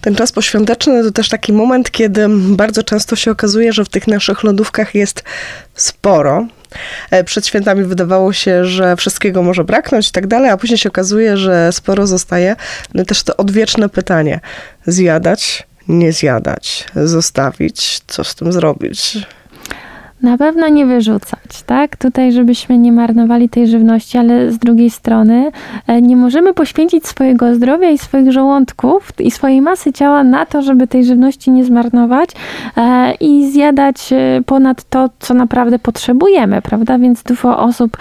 Ten 0.00 0.14
czas 0.14 0.32
poświąteczny 0.32 1.02
to 1.02 1.12
też 1.12 1.28
taki 1.28 1.52
moment, 1.52 1.90
kiedy 1.90 2.26
bardzo 2.30 2.82
często 2.82 3.16
się 3.16 3.30
okazuje, 3.30 3.72
że 3.72 3.84
w 3.84 3.88
tych 3.88 4.06
naszych 4.06 4.42
lodówkach 4.42 4.94
jest 4.94 5.24
sporo. 5.74 6.46
E, 7.10 7.24
przed 7.24 7.46
świętami 7.46 7.84
wydawało 7.84 8.32
się, 8.32 8.64
że 8.64 8.96
wszystkiego 8.96 9.42
może 9.42 9.64
braknąć 9.64 10.08
i 10.08 10.12
tak 10.12 10.26
dalej, 10.26 10.50
a 10.50 10.56
później 10.56 10.78
się 10.78 10.88
okazuje, 10.88 11.36
że 11.36 11.72
sporo 11.72 12.06
zostaje. 12.06 12.56
No 12.94 13.04
też 13.04 13.22
to 13.22 13.36
odwieczne 13.36 13.88
pytanie: 13.88 14.40
zjadać, 14.86 15.66
nie 15.88 16.12
zjadać, 16.12 16.86
zostawić, 16.94 18.00
co 18.06 18.24
z 18.24 18.34
tym 18.34 18.52
zrobić? 18.52 19.18
Na 20.22 20.38
pewno 20.38 20.68
nie 20.68 20.86
wyrzucać, 20.86 21.62
tak? 21.66 21.96
Tutaj, 21.96 22.32
żebyśmy 22.32 22.78
nie 22.78 22.92
marnowali 22.92 23.48
tej 23.48 23.66
żywności, 23.66 24.18
ale 24.18 24.52
z 24.52 24.58
drugiej 24.58 24.90
strony 24.90 25.50
e, 25.86 26.02
nie 26.02 26.16
możemy 26.16 26.54
poświęcić 26.54 27.06
swojego 27.06 27.54
zdrowia 27.54 27.90
i 27.90 27.98
swoich 27.98 28.32
żołądków 28.32 29.12
i 29.18 29.30
swojej 29.30 29.62
masy 29.62 29.92
ciała 29.92 30.24
na 30.24 30.46
to, 30.46 30.62
żeby 30.62 30.86
tej 30.86 31.04
żywności 31.04 31.50
nie 31.50 31.64
zmarnować 31.64 32.30
e, 32.76 33.14
i 33.20 33.50
zjadać 33.50 34.12
e, 34.12 34.40
ponad 34.46 34.84
to, 34.84 35.08
co 35.18 35.34
naprawdę 35.34 35.78
potrzebujemy, 35.78 36.62
prawda? 36.62 36.98
Więc 36.98 37.22
dużo 37.22 37.58
osób 37.58 37.96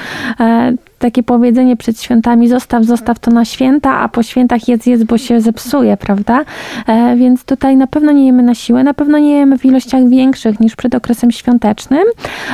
takie 0.99 1.23
powiedzenie 1.23 1.77
przed 1.77 2.01
świętami, 2.01 2.47
zostaw, 2.47 2.83
zostaw 2.83 3.19
to 3.19 3.31
na 3.31 3.45
święta, 3.45 3.99
a 3.99 4.09
po 4.09 4.23
świętach 4.23 4.67
jedz, 4.67 4.85
jedz, 4.85 5.03
bo 5.03 5.17
się 5.17 5.41
zepsuje, 5.41 5.97
prawda? 5.97 6.45
E, 6.87 7.15
więc 7.15 7.43
tutaj 7.43 7.77
na 7.77 7.87
pewno 7.87 8.11
nie 8.11 8.25
jemy 8.25 8.43
na 8.43 8.55
siłę, 8.55 8.83
na 8.83 8.93
pewno 8.93 9.17
nie 9.17 9.35
jemy 9.35 9.57
w 9.57 9.65
ilościach 9.65 10.09
większych 10.09 10.59
niż 10.59 10.75
przed 10.75 10.95
okresem 10.95 11.31
świątecznym, 11.31 12.03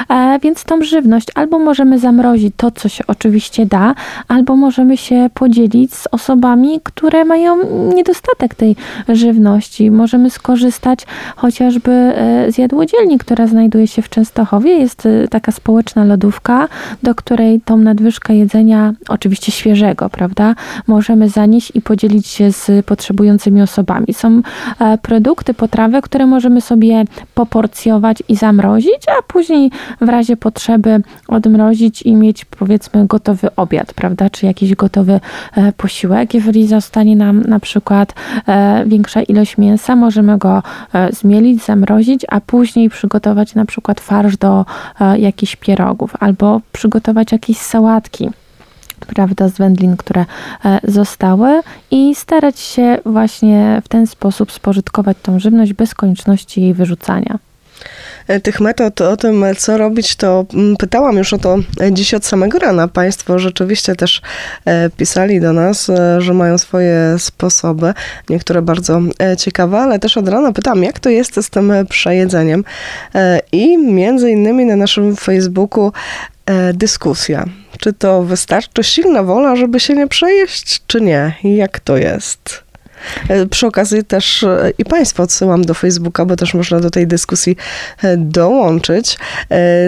e, 0.09 0.39
więc 0.39 0.63
tą 0.63 0.81
żywność 0.81 1.27
albo 1.35 1.59
możemy 1.59 1.99
zamrozić 1.99 2.53
to, 2.57 2.71
co 2.71 2.89
się 2.89 3.03
oczywiście 3.07 3.65
da, 3.65 3.95
albo 4.27 4.55
możemy 4.55 4.97
się 4.97 5.29
podzielić 5.33 5.93
z 5.93 6.07
osobami, 6.11 6.79
które 6.83 7.25
mają 7.25 7.57
niedostatek 7.95 8.55
tej 8.55 8.75
żywności. 9.09 9.91
Możemy 9.91 10.29
skorzystać 10.29 11.05
chociażby 11.35 11.91
e, 11.91 12.51
z 12.51 12.57
jadłodzielni, 12.57 13.17
która 13.17 13.47
znajduje 13.47 13.87
się 13.87 14.01
w 14.01 14.09
Częstochowie. 14.09 14.71
Jest 14.71 15.07
taka 15.29 15.51
społeczna 15.51 16.05
lodówka, 16.05 16.67
do 17.03 17.15
której 17.15 17.61
tą 17.61 17.77
nadwyżkę 17.77 18.32
jedzenia, 18.33 18.93
oczywiście 19.09 19.51
świeżego, 19.51 20.09
prawda, 20.09 20.55
możemy 20.87 21.29
zanieść 21.29 21.71
i 21.75 21.81
podzielić 21.81 22.27
się 22.27 22.51
z 22.51 22.85
potrzebującymi 22.85 23.61
osobami. 23.61 24.05
Są 24.13 24.41
e, 24.79 24.97
produkty, 24.97 25.53
potrawy, 25.53 26.01
które 26.01 26.25
możemy 26.25 26.61
sobie 26.61 27.03
poporcjować 27.35 28.23
i 28.27 28.35
zamrozić, 28.35 29.01
a 29.19 29.21
później 29.21 29.71
w 30.01 30.09
razie 30.09 30.37
potrzeby 30.37 31.01
odmrozić 31.27 32.01
i 32.01 32.15
mieć 32.15 32.45
powiedzmy 32.45 33.07
gotowy 33.07 33.55
obiad, 33.55 33.93
prawda, 33.93 34.29
czy 34.29 34.45
jakiś 34.45 34.75
gotowy 34.75 35.19
e, 35.55 35.71
posiłek. 35.71 36.33
Jeżeli 36.33 36.67
zostanie 36.67 37.15
nam 37.15 37.41
na 37.41 37.59
przykład 37.59 38.13
e, 38.47 38.83
większa 38.85 39.21
ilość 39.21 39.57
mięsa, 39.57 39.95
możemy 39.95 40.37
go 40.37 40.63
zmielić, 41.11 41.63
zamrozić, 41.63 42.25
a 42.29 42.41
później 42.41 42.89
przygotować 42.89 43.55
na 43.55 43.65
przykład 43.65 44.01
farsz 44.01 44.37
do 44.37 44.65
jakichś 45.17 45.55
pierogów 45.55 46.13
albo 46.19 46.61
przygotować 46.71 47.31
jakieś 47.31 47.57
sałatki 47.57 48.22
prawda, 49.05 49.49
z 49.49 49.57
wędlin, 49.57 49.97
które 49.97 50.25
e, 50.65 50.79
zostały 50.83 51.61
i 51.91 52.15
starać 52.15 52.59
się 52.59 52.97
właśnie 53.05 53.81
w 53.85 53.87
ten 53.87 54.07
sposób 54.07 54.51
spożytkować 54.51 55.17
tą 55.21 55.39
żywność 55.39 55.73
bez 55.73 55.95
konieczności 55.95 56.61
jej 56.61 56.73
wyrzucania 56.73 57.39
e, 58.27 58.39
tych 58.39 58.61
metod, 58.61 59.01
o 59.01 59.17
tym, 59.17 59.45
co 59.57 59.77
robić, 59.77 60.15
to 60.15 60.45
mm, 60.53 60.77
pytałam 60.77 61.17
już 61.17 61.33
o 61.33 61.37
to 61.37 61.57
dziś 61.91 62.13
od 62.13 62.25
samego 62.25 62.59
rana. 62.59 62.87
Państwo 62.87 63.39
rzeczywiście 63.39 63.95
też 63.95 64.21
e, 64.65 64.89
pisali 64.89 65.41
do 65.41 65.53
nas, 65.53 65.91
że 66.17 66.33
mają 66.33 66.57
swoje 66.57 67.15
sposoby, 67.17 67.93
niektóre 68.29 68.61
bardzo 68.61 69.01
ciekawe, 69.37 69.77
ale 69.77 69.99
też 69.99 70.17
od 70.17 70.27
rana 70.27 70.51
pytam, 70.51 70.83
jak 70.83 70.99
to 70.99 71.09
jest 71.09 71.43
z 71.43 71.49
tym 71.49 71.73
przejedzeniem. 71.89 72.63
I 73.51 73.77
między 73.77 74.31
innymi 74.31 74.65
na 74.65 74.75
naszym 74.75 75.15
Facebooku 75.15 75.91
dyskusja 76.73 77.45
czy 77.79 77.93
to 77.93 78.23
wystarczy 78.23 78.83
silna 78.83 79.23
wola, 79.23 79.55
żeby 79.55 79.79
się 79.79 79.93
nie 79.93 80.07
przejeść, 80.07 80.81
czy 80.87 81.01
nie? 81.01 81.35
Jak 81.43 81.79
to 81.79 81.97
jest? 81.97 82.62
E, 83.29 83.45
przy 83.45 83.67
okazji 83.67 84.03
też 84.03 84.43
e, 84.43 84.71
i 84.77 84.85
Państwa 84.85 85.23
odsyłam 85.23 85.65
do 85.65 85.73
Facebooka, 85.73 86.25
bo 86.25 86.35
też 86.35 86.53
można 86.53 86.79
do 86.79 86.89
tej 86.89 87.07
dyskusji 87.07 87.55
e, 88.03 88.17
dołączyć. 88.17 89.17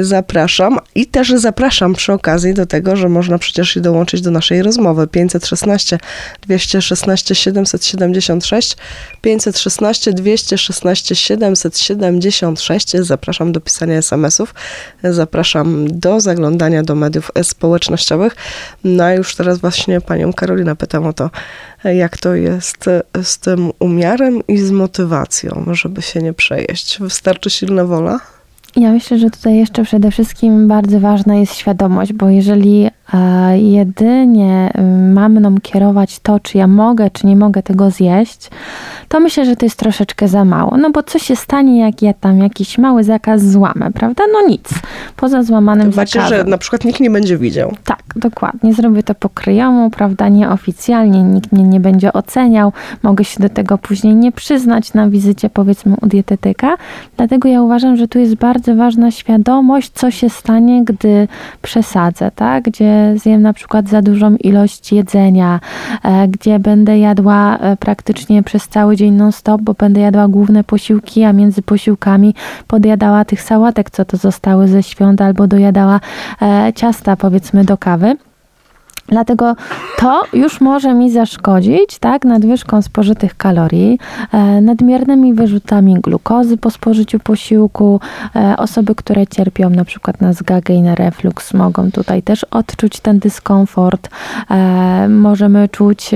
Zapraszam 0.02 0.80
i 0.96 1.06
też 1.06 1.30
zapraszam 1.30 1.94
przy 1.94 2.14
okazji 2.14 2.54
do 2.54 2.66
tego, 2.66 2.96
że 2.96 3.10
można 3.10 3.38
przecież 3.38 3.76
i 3.76 3.82
dołączyć 3.82 4.22
do 4.22 4.32
naszej 4.32 4.64
rozmowy 4.64 5.08
516 5.08 5.98
216 6.42 7.36
776 7.36 8.78
516 9.22 10.14
216 10.14 11.16
776. 11.16 12.92
Zapraszam 13.00 13.52
do 13.52 13.62
pisania 13.62 13.98
SMS-ów, 13.98 14.54
zapraszam 15.04 16.00
do 16.00 16.20
zaglądania 16.20 16.84
do 16.84 16.96
mediów 16.96 17.32
społecznościowych. 17.44 18.36
No 18.84 19.04
a 19.04 19.14
już 19.14 19.36
teraz 19.36 19.58
właśnie 19.58 20.02
panią 20.02 20.34
Karolinę 20.34 20.76
pytam 20.76 21.06
o 21.06 21.14
to, 21.14 21.30
jak 21.94 22.18
to 22.18 22.36
jest 22.36 22.86
z 23.24 23.38
tym 23.38 23.72
umiarem 23.80 24.42
i 24.48 24.58
z 24.58 24.72
motywacją, 24.72 25.66
żeby 25.72 26.02
się 26.02 26.22
nie 26.22 26.34
przejeść. 26.34 26.98
Wystarczy 27.00 27.50
silna 27.50 27.86
wola? 27.86 28.20
Ja 28.76 28.92
myślę, 28.92 29.18
że 29.18 29.30
tutaj 29.30 29.56
jeszcze 29.56 29.84
przede 29.84 30.12
wszystkim 30.12 30.68
bardzo 30.68 31.00
ważna 31.00 31.36
jest 31.36 31.56
świadomość, 31.56 32.14
bo 32.14 32.30
jeżeli 32.30 32.90
jedynie 33.56 34.72
ma 35.14 35.30
mną 35.30 35.56
kierować 35.62 36.20
to, 36.20 36.40
czy 36.40 36.58
ja 36.58 36.68
mogę, 36.68 37.10
czy 37.10 37.28
nie 37.28 37.36
mogę 37.36 37.64
tego 37.64 37.92
zjeść, 37.92 38.50
to 39.08 39.20
myślę, 39.20 39.46
że 39.46 39.56
to 39.56 39.66
jest 39.66 39.80
troszeczkę 39.80 40.28
za 40.28 40.46
mało. 40.46 40.78
No 40.78 40.92
bo 40.92 41.04
co 41.04 41.20
się 41.20 41.36
stanie, 41.36 41.80
jak 41.80 42.02
ja 42.02 42.14
tam 42.14 42.40
jakiś 42.40 42.78
mały 42.78 43.04
zakaz 43.04 43.46
złamę, 43.46 43.92
prawda? 43.94 44.24
No 44.34 44.48
nic. 44.48 44.70
Poza 45.16 45.44
złamanym 45.44 45.88
to 45.88 45.94
znaczy, 45.94 46.20
zakazem. 46.20 46.38
że 46.38 46.44
na 46.44 46.58
przykład 46.58 46.86
nikt 46.86 47.00
nie 47.00 47.10
będzie 47.10 47.38
widział. 47.38 47.74
Tak, 47.84 48.04
dokładnie. 48.16 48.74
Zrobię 48.74 49.04
to 49.04 49.16
po 49.16 49.30
kryjomu, 49.30 49.90
prawda? 49.90 50.30
Nieoficjalnie, 50.30 51.24
nikt 51.24 51.52
mnie 51.52 51.64
nie 51.64 51.80
będzie 51.80 52.14
oceniał. 52.14 52.74
Mogę 53.04 53.24
się 53.24 53.40
do 53.40 53.50
tego 53.50 53.78
później 53.78 54.16
nie 54.16 54.32
przyznać 54.32 54.94
na 54.94 55.10
wizycie, 55.10 55.50
powiedzmy, 55.50 55.96
u 56.02 56.08
dietetyka. 56.08 56.78
Dlatego 57.18 57.50
ja 57.50 57.62
uważam, 57.62 57.98
że 57.98 58.08
tu 58.08 58.20
jest 58.20 58.36
bardzo 58.36 58.76
ważna 58.76 59.12
świadomość, 59.12 59.92
co 59.94 60.12
się 60.12 60.30
stanie, 60.30 60.84
gdy 60.86 61.28
przesadzę, 61.62 62.32
tak? 62.36 62.64
Gdzie 62.64 62.95
zjem 63.16 63.42
na 63.42 63.54
przykład 63.54 63.90
za 63.90 64.02
dużą 64.02 64.36
ilość 64.36 64.92
jedzenia, 64.94 65.60
e, 66.04 66.28
gdzie 66.28 66.60
będę 66.60 67.00
jadła 67.00 67.58
e, 67.58 67.78
praktycznie 67.78 68.44
przez 68.44 68.68
cały 68.68 68.96
dzień 68.96 69.14
non-stop, 69.14 69.62
bo 69.62 69.74
będę 69.74 70.00
jadła 70.02 70.28
główne 70.28 70.64
posiłki, 70.64 71.24
a 71.24 71.34
między 71.34 71.62
posiłkami 71.62 72.34
podjadała 72.68 73.26
tych 73.26 73.42
sałatek, 73.42 73.90
co 73.90 74.06
to 74.06 74.18
zostały 74.18 74.68
ze 74.68 74.84
świąt, 74.84 75.22
albo 75.22 75.48
dojadała 75.48 76.00
e, 76.42 76.74
ciasta, 76.76 77.16
powiedzmy, 77.16 77.66
do 77.66 77.78
kawy. 77.78 78.16
Dlatego 79.08 79.56
to 79.98 80.24
już 80.34 80.62
może 80.62 80.94
mi 80.94 81.12
zaszkodzić, 81.12 82.00
tak, 82.00 82.26
nadwyżką 82.26 82.82
spożytych 82.82 83.38
kalorii, 83.38 84.00
e, 84.32 84.62
nadmiernymi 84.62 85.34
wyrzutami 85.34 85.94
glukozy 86.02 86.58
po 86.58 86.72
spożyciu 86.72 87.20
posiłku. 87.20 88.00
E, 88.36 88.58
osoby, 88.58 88.96
które 88.96 89.28
cierpią 89.28 89.70
na 89.70 89.86
przykład 89.86 90.22
na 90.22 90.34
zgagę 90.34 90.74
i 90.74 90.82
na 90.82 90.96
reflux 90.96 91.54
mogą 91.54 91.92
tutaj 91.92 92.24
też 92.24 92.44
odczuć 92.44 93.00
ten 93.00 93.20
dyskomfort. 93.20 94.10
E, 94.52 95.08
możemy 95.10 95.70
czuć 95.70 96.12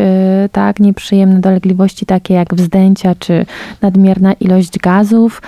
tak 0.51 0.79
nieprzyjemne 0.79 1.39
dolegliwości 1.39 2.05
takie 2.05 2.33
jak 2.33 2.55
wzdęcia 2.55 3.15
czy 3.15 3.45
nadmierna 3.81 4.33
ilość 4.33 4.79
gazów, 4.79 5.41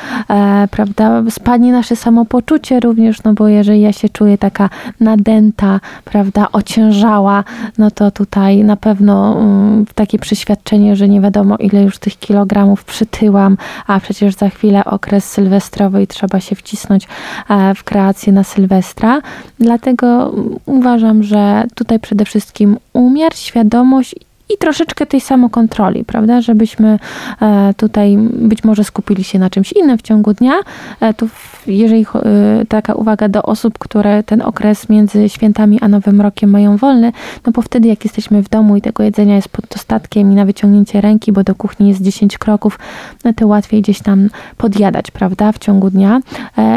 prawda? 0.72 1.24
Spadnie 1.30 1.72
nasze 1.72 1.96
samopoczucie 1.96 2.80
również, 2.80 3.24
no 3.24 3.34
bo 3.34 3.48
jeżeli 3.48 3.82
ja 3.82 3.94
się 3.94 4.10
czuję 4.10 4.38
taka 4.38 4.70
nadęta, 5.00 5.80
prawda, 6.06 6.48
ociężała, 6.52 7.31
no 7.78 7.92
to 7.92 8.12
tutaj 8.12 8.64
na 8.64 8.76
pewno 8.76 9.32
um, 9.32 9.86
takie 9.96 10.20
przeświadczenie, 10.20 10.96
że 10.96 11.08
nie 11.08 11.22
wiadomo 11.22 11.58
ile 11.58 11.84
już 11.84 11.98
tych 11.98 12.20
kilogramów 12.20 12.84
przytyłam, 12.84 13.58
a 13.88 14.00
przecież 14.00 14.36
za 14.36 14.50
chwilę 14.50 14.86
okres 14.86 15.32
sylwestrowy 15.32 16.04
i 16.04 16.08
trzeba 16.08 16.40
się 16.40 16.56
wcisnąć 16.56 17.08
e, 17.50 17.76
w 17.76 17.84
kreację 17.84 18.34
na 18.34 18.44
Sylwestra. 18.44 19.22
Dlatego 19.60 20.34
uważam, 20.66 21.24
że 21.24 21.64
tutaj 21.76 22.00
przede 22.00 22.26
wszystkim 22.26 22.78
umiar, 22.94 23.36
świadomość 23.36 24.16
i 24.50 24.58
troszeczkę 24.58 25.06
tej 25.06 25.22
samokontroli, 25.22 26.06
prawda, 26.06 26.42
żebyśmy 26.42 27.00
e, 27.42 27.74
tutaj 27.78 28.18
być 28.34 28.64
może 28.64 28.84
skupili 28.84 29.24
się 29.24 29.40
na 29.40 29.50
czymś 29.50 29.72
innym 29.72 29.98
w 29.98 30.02
ciągu 30.02 30.34
dnia. 30.34 30.54
E, 31.00 31.14
tu 31.14 31.30
jeżeli 31.68 32.06
e, 32.16 32.66
taka 32.66 32.94
uwaga 32.94 33.30
do 33.30 33.44
osób, 33.44 33.80
które 33.80 34.24
ten 34.24 34.42
okres 34.42 34.90
między 34.90 35.30
świętami 35.30 35.80
a 35.82 35.88
Nowym 35.88 36.22
Rokiem 36.22 36.50
mają 36.50 36.78
wolny, 36.78 37.12
no 37.46 37.52
bo 37.52 37.62
wtedy 37.62 37.88
jak 37.88 38.04
jesteśmy 38.04 38.44
w 38.44 38.50
domu 38.50 38.76
i 38.76 38.82
tego 38.82 39.04
jedzenia 39.04 39.36
jest 39.36 39.50
pod 39.50 39.66
dostatkiem 39.66 40.32
i 40.32 40.36
na 40.36 40.46
wyciągnięcie 40.46 41.02
ręki, 41.02 41.32
bo 41.32 41.44
do 41.44 41.56
kuchni 41.56 41.90
jest 41.90 42.02
10 42.02 42.38
kroków, 42.38 42.80
no 43.24 43.34
to 43.34 43.48
łatwiej 43.48 43.82
gdzieś 43.82 44.02
tam 44.02 44.30
podjadać, 44.58 45.12
prawda, 45.12 45.52
w 45.52 45.60
ciągu 45.60 45.90
dnia, 45.90 46.20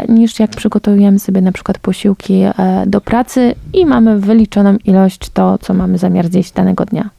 niż 0.09 0.39
jak 0.39 0.51
przygotowujemy 0.51 1.19
sobie 1.19 1.41
na 1.41 1.51
przykład 1.51 1.77
posiłki 1.77 2.41
do 2.85 3.01
pracy 3.01 3.55
i 3.73 3.85
mamy 3.85 4.19
wyliczoną 4.19 4.77
ilość 4.85 5.29
to, 5.29 5.57
co 5.57 5.73
mamy 5.73 5.97
zamiar 5.97 6.27
zjeść 6.27 6.51
danego 6.51 6.85
dnia. 6.85 7.09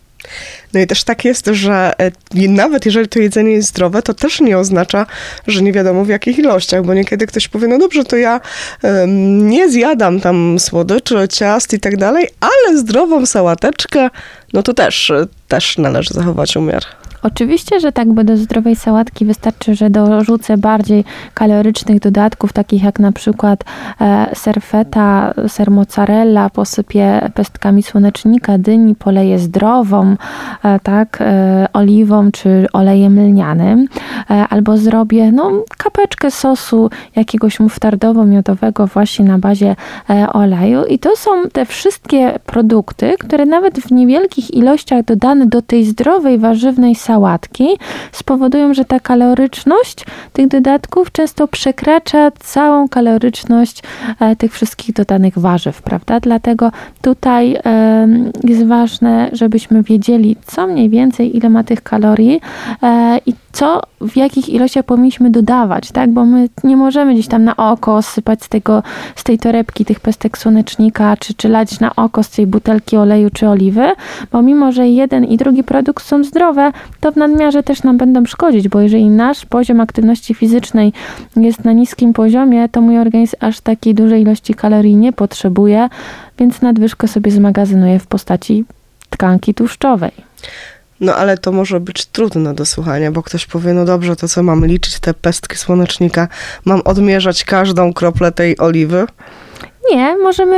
No 0.73 0.81
i 0.81 0.87
też 0.87 1.05
tak 1.05 1.25
jest, 1.25 1.47
że 1.47 1.93
e, 1.99 2.11
nawet 2.49 2.87
jeżeli 2.87 3.09
to 3.09 3.19
jedzenie 3.19 3.53
jest 3.53 3.69
zdrowe, 3.69 4.03
to 4.03 4.15
też 4.15 4.41
nie 4.41 4.59
oznacza, 4.59 5.07
że 5.47 5.63
nie 5.63 5.73
wiadomo 5.73 6.05
w 6.05 6.09
jakich 6.09 6.39
ilościach, 6.39 6.85
bo 6.85 6.95
niekiedy 6.95 7.27
ktoś 7.27 7.49
powie, 7.49 7.69
no 7.69 7.79
dobrze, 7.79 8.05
to 8.05 8.17
ja 8.17 8.41
um, 8.83 9.49
nie 9.49 9.71
zjadam 9.71 10.21
tam 10.21 10.59
słodyczy, 10.59 11.29
ciast 11.29 11.73
i 11.73 11.81
tak 11.81 11.97
dalej, 11.97 12.29
ale 12.41 12.79
zdrową 12.79 13.27
sałateczkę, 13.27 14.11
no 14.53 14.63
to 14.63 14.75
też, 14.75 15.13
też 15.49 15.79
należy 15.79 16.15
zachować 16.15 16.57
umiar. 16.57 16.83
Oczywiście, 17.23 17.81
że 17.81 17.93
tak, 17.93 18.13
bo 18.13 18.25
do 18.25 18.37
zdrowej 18.37 18.77
sałatki 18.77 19.25
wystarczy, 19.25 19.75
że 19.75 19.91
dorzucę 19.91 20.57
bardziej 20.57 21.05
kalorycznych 21.35 22.01
dodatków, 22.01 22.53
takich 22.53 22.83
jak 22.83 22.99
na 22.99 23.13
przykład 23.13 23.65
e, 24.01 24.35
ser 24.35 24.63
feta, 24.63 25.35
ser 25.49 25.71
mozzarella, 25.71 26.51
posypię 26.51 27.31
pestkami 27.35 27.83
słonecznika, 27.83 28.59
dyni, 28.59 28.95
poleję 28.95 29.39
zdrową, 29.39 30.17
e, 30.65 30.81
tak, 30.81 31.19
e, 31.21 31.69
oliwą 31.73 32.31
czy 32.33 32.67
olejem 32.73 33.21
lnianym, 33.21 33.89
albo 34.51 34.77
zrobię 34.77 35.33
no, 35.33 35.51
kapeczkę 35.79 36.31
sosu 36.31 36.91
jakiegoś 37.17 37.61
muftardowo-miodowego 37.61 38.87
właśnie 38.87 39.25
na 39.25 39.39
bazie 39.39 39.77
oleju. 40.33 40.85
I 40.85 40.99
to 40.99 41.17
są 41.17 41.31
te 41.53 41.65
wszystkie 41.65 42.39
produkty, 42.47 43.15
które 43.19 43.47
nawet 43.47 43.79
w 43.79 43.93
niewielkich 43.93 44.55
ilościach 44.55 45.05
dodane 45.05 45.47
do 45.47 45.63
tej 45.63 45.85
zdrowej, 45.85 46.39
warzywnej 46.39 46.95
sałatki 47.07 47.69
spowodują, 48.13 48.75
że 48.75 48.85
ta 48.85 49.01
kaloryczność 49.01 50.05
tych 50.33 50.49
dodatków 50.49 51.13
często 51.13 51.49
przekracza 51.49 52.31
całą 52.31 52.89
kaloryczność 52.89 53.83
e, 54.21 54.37
tych 54.37 54.53
wszystkich 54.53 54.95
dodanych 54.95 55.39
warzyw, 55.39 55.83
prawda? 55.83 56.21
Dlatego 56.21 56.71
tutaj 57.03 57.59
jest 58.45 58.67
ważne, 58.67 59.31
żebyśmy 59.33 59.83
wiedzieli, 59.83 60.37
co 60.47 60.67
mniej 60.67 60.89
więcej, 60.89 61.37
ile 61.37 61.51
ma 61.51 61.65
tych 61.65 61.83
kalorii 61.83 62.41
e, 62.83 63.19
i 63.27 63.35
co, 63.57 63.83
w 64.01 64.17
jakich 64.17 64.49
ilościach 64.49 64.85
powinniśmy 64.85 65.31
dodawać, 65.31 65.93
tak? 65.93 66.11
Bo 66.11 66.25
my 66.25 66.49
nie 66.65 66.77
możemy 66.77 67.15
gdzieś 67.15 67.29
tam 67.29 67.45
na 67.45 67.57
oko 67.57 68.03
sypać 68.03 68.45
z 68.45 68.49
tego, 68.49 68.83
z 69.17 69.25
tej 69.25 69.39
torebki 69.39 69.85
tych 69.85 70.01
pestek 70.01 70.39
słonecznika, 70.39 71.17
czy, 71.17 71.35
czy 71.35 71.49
lać 71.49 71.81
na 71.81 71.97
oko 71.97 72.23
z 72.23 72.31
tej 72.31 72.47
butelki 72.47 72.97
oleju 72.97 73.31
czy 73.31 73.49
oliwy, 73.49 73.93
bo 74.33 74.43
mimo, 74.43 74.73
że 74.73 74.89
jeden 74.89 75.25
i 75.25 75.37
drugi 75.37 75.65
produkt 75.65 76.05
są 76.05 76.25
zdrowe, 76.25 76.73
to 77.01 77.13
w 77.13 77.17
nadmiarze 77.17 77.63
też 77.63 77.83
nam 77.83 77.97
będą 77.97 78.27
szkodzić, 78.27 78.69
bo 78.69 78.81
jeżeli 78.81 79.11
nasz 79.11 79.47
poziom 79.47 79.81
aktywności 79.81 80.35
fizycznej 80.35 80.93
jest 81.37 81.65
na 81.65 81.73
niskim 81.73 82.13
poziomie, 82.13 82.69
to 82.69 82.81
mój 82.81 82.99
organizm 82.99 83.37
aż 83.41 83.61
takiej 83.61 83.95
dużej 83.95 84.23
ilości 84.23 84.55
kalorii 84.55 84.97
nie 84.97 85.13
potrzebuje, 85.13 85.89
więc 86.39 86.63
nadwyżkę 86.63 87.09
sobie 87.09 87.31
zmagazynuje 87.31 87.99
w 87.99 88.07
postaci 88.07 88.65
tkanki 89.11 89.55
tłuszczowej. 89.55 90.13
No 91.01 91.17
ale 91.17 91.39
to 91.39 91.53
może 91.53 91.81
być 91.81 92.07
trudne 92.07 92.55
do 92.55 92.67
słuchania, 92.67 93.13
bo 93.13 93.23
ktoś 93.23 93.47
powie, 93.47 93.73
no 93.73 93.85
dobrze, 93.85 94.17
to 94.17 94.29
co 94.29 94.43
mam 94.43 94.67
liczyć 94.67 95.01
te 95.01 95.15
pestki 95.15 95.57
słonecznika? 95.57 96.29
Mam 96.65 96.81
odmierzać 96.85 97.45
każdą 97.45 97.93
kroplę 97.93 98.33
tej 98.33 98.59
oliwy? 98.59 99.07
Nie, 99.93 100.17
możemy 100.17 100.57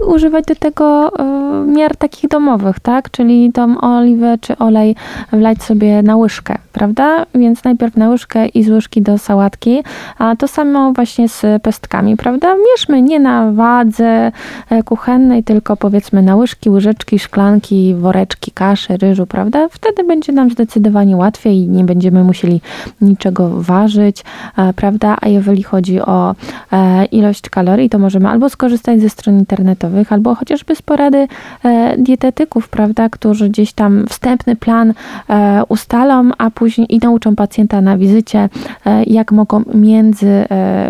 y, 0.00 0.04
używać 0.04 0.44
do 0.44 0.54
tego 0.54 1.08
y, 1.08 1.66
miar 1.66 1.96
takich 1.96 2.30
domowych, 2.30 2.80
tak? 2.80 3.10
Czyli 3.10 3.52
tą 3.52 3.80
oliwę 3.80 4.38
czy 4.40 4.58
olej 4.58 4.96
wlać 5.32 5.62
sobie 5.62 6.02
na 6.02 6.16
łyżkę, 6.16 6.58
prawda? 6.72 7.26
Więc 7.34 7.64
najpierw 7.64 7.96
na 7.96 8.08
łyżkę 8.08 8.46
i 8.46 8.62
z 8.62 8.68
łyżki 8.68 9.02
do 9.02 9.18
sałatki, 9.18 9.82
a 10.18 10.36
to 10.36 10.48
samo 10.48 10.92
właśnie 10.92 11.28
z 11.28 11.62
pestkami, 11.62 12.16
prawda? 12.16 12.54
Mierzmy 12.70 13.02
nie 13.02 13.20
na 13.20 13.52
wadze 13.52 14.32
e, 14.70 14.82
kuchennej, 14.82 15.44
tylko 15.44 15.76
powiedzmy 15.76 16.22
na 16.22 16.36
łyżki, 16.36 16.70
łyżeczki, 16.70 17.18
szklanki, 17.18 17.94
woreczki, 17.94 18.50
kaszy, 18.50 18.96
ryżu, 18.96 19.26
prawda? 19.26 19.68
Wtedy 19.70 20.04
będzie 20.04 20.32
nam 20.32 20.50
zdecydowanie 20.50 21.16
łatwiej 21.16 21.56
i 21.56 21.68
nie 21.68 21.84
będziemy 21.84 22.24
musieli 22.24 22.60
niczego 23.00 23.50
ważyć, 23.50 24.24
e, 24.56 24.72
prawda? 24.72 25.16
A 25.20 25.28
jeżeli 25.28 25.62
chodzi 25.62 26.00
o 26.00 26.34
e, 26.72 27.04
ilość 27.04 27.50
kalorii, 27.50 27.90
to 27.90 27.98
możemy 27.98 28.28
albo 28.28 28.50
skorzystać 28.60 29.00
ze 29.00 29.10
stron 29.10 29.38
internetowych, 29.38 30.12
albo 30.12 30.34
chociażby 30.34 30.76
z 30.76 30.82
porady 30.82 31.28
e, 31.64 31.96
dietetyków, 31.98 32.68
prawda, 32.68 33.08
którzy 33.08 33.48
gdzieś 33.48 33.72
tam 33.72 34.06
wstępny 34.08 34.56
plan 34.56 34.92
e, 35.30 35.62
ustalą, 35.68 36.30
a 36.38 36.50
później 36.50 36.94
i 36.94 36.98
nauczą 36.98 37.36
pacjenta 37.36 37.80
na 37.80 37.98
wizycie, 37.98 38.48
e, 38.86 39.04
jak 39.04 39.32
mogą 39.32 39.62
między 39.74 40.44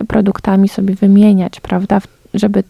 produktami 0.08 0.68
sobie 0.68 0.94
wymieniać, 0.94 1.60
prawda, 1.60 2.00
żeby 2.34 2.62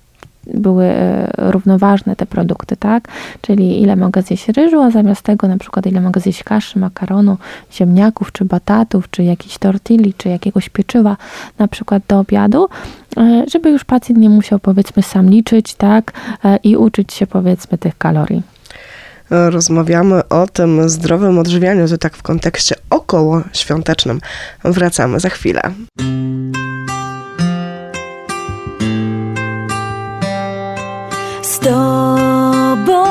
były 0.55 0.85
e, 0.85 1.33
równoważne 1.37 2.17
te 2.17 2.27
produkty, 2.27 2.77
tak? 2.77 3.09
Czyli 3.41 3.83
ile 3.83 3.97
mogę 3.97 4.23
zjeść 4.23 4.49
ryżu, 4.49 4.81
a 4.81 4.91
zamiast 4.91 5.23
tego 5.23 5.49
na 5.49 5.59
przykład 5.59 5.87
ile 5.87 6.01
mogę 6.01 6.21
zjeść 6.21 6.45
kaszy, 6.45 6.79
makaronu, 6.79 7.37
ziemniaków, 7.73 8.33
czy 8.33 8.45
batatów, 8.45 9.11
czy 9.11 9.23
jakiejś 9.25 9.59
tortilli, 9.59 10.15
czy 10.15 10.29
jakiegoś 10.29 10.69
pieczywa 10.69 11.17
na 11.59 11.69
przykład 11.69 12.03
do 12.09 12.19
obiadu, 12.19 12.69
e, 13.17 13.45
żeby 13.53 13.71
już 13.71 13.85
pacjent 13.85 14.21
nie 14.21 14.31
musiał 14.31 14.59
powiedzmy 14.59 15.03
sam 15.03 15.31
liczyć, 15.31 15.75
tak? 15.75 16.13
E, 16.45 16.57
I 16.57 16.77
uczyć 16.77 17.13
się 17.13 17.27
powiedzmy 17.27 17.79
tych 17.79 17.99
kalorii 17.99 18.43
rozmawiamy 19.31 20.29
o 20.29 20.47
tym 20.47 20.89
zdrowym 20.89 21.39
odżywianiu, 21.39 21.89
to 21.89 21.99
tak 21.99 22.17
w 22.17 22.23
kontekście 22.23 22.75
około 22.91 23.43
świątecznym. 23.53 24.21
Wracamy 24.65 25.21
za 25.21 25.29
chwilę. 25.29 25.63
Tobą 31.61 33.05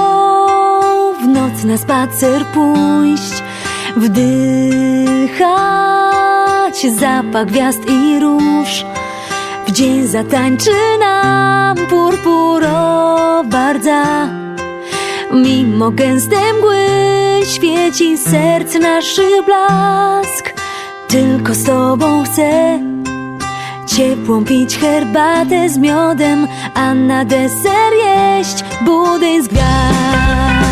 w 1.22 1.28
noc 1.28 1.64
na 1.64 1.78
spacer 1.78 2.46
pójść, 2.46 3.44
wdychać 3.96 5.50
zapach 7.00 7.46
gwiazd 7.46 7.90
i 7.90 8.20
róż. 8.20 8.86
W 9.68 9.72
dzień 9.72 10.08
zatańczy 10.08 10.72
nam 11.00 11.78
purpurowa 11.90 13.74
rdza. 13.74 14.28
Mimo 15.34 15.92
gęstej 15.92 16.54
mgły 16.58 16.86
świeci 17.46 18.18
serc 18.18 18.76
naszy 18.76 19.44
blask. 19.46 20.54
Tylko 21.08 21.54
z 21.54 21.64
tobą 21.64 22.24
chcę 22.24 22.80
ciepłą 23.98 24.46
pić 24.46 24.78
herbatę 24.78 25.70
z 25.70 25.78
miodem, 25.78 26.48
a 26.74 26.94
na 26.94 27.26
deser 27.26 27.94
jeść 28.06 28.64
budyń 28.86 29.44
z 29.44 29.48
gwiazd. 29.48 30.69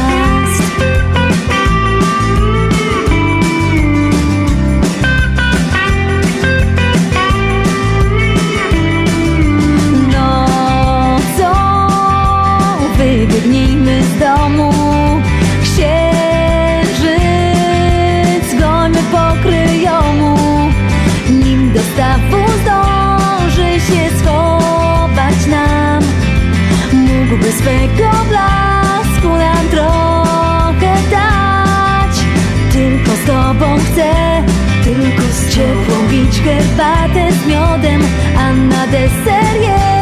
Pić 36.28 36.42
herbatę 36.42 37.32
z 37.32 37.48
miodem 37.48 38.02
A 38.38 38.54
na 38.54 38.88
deser 38.88 39.97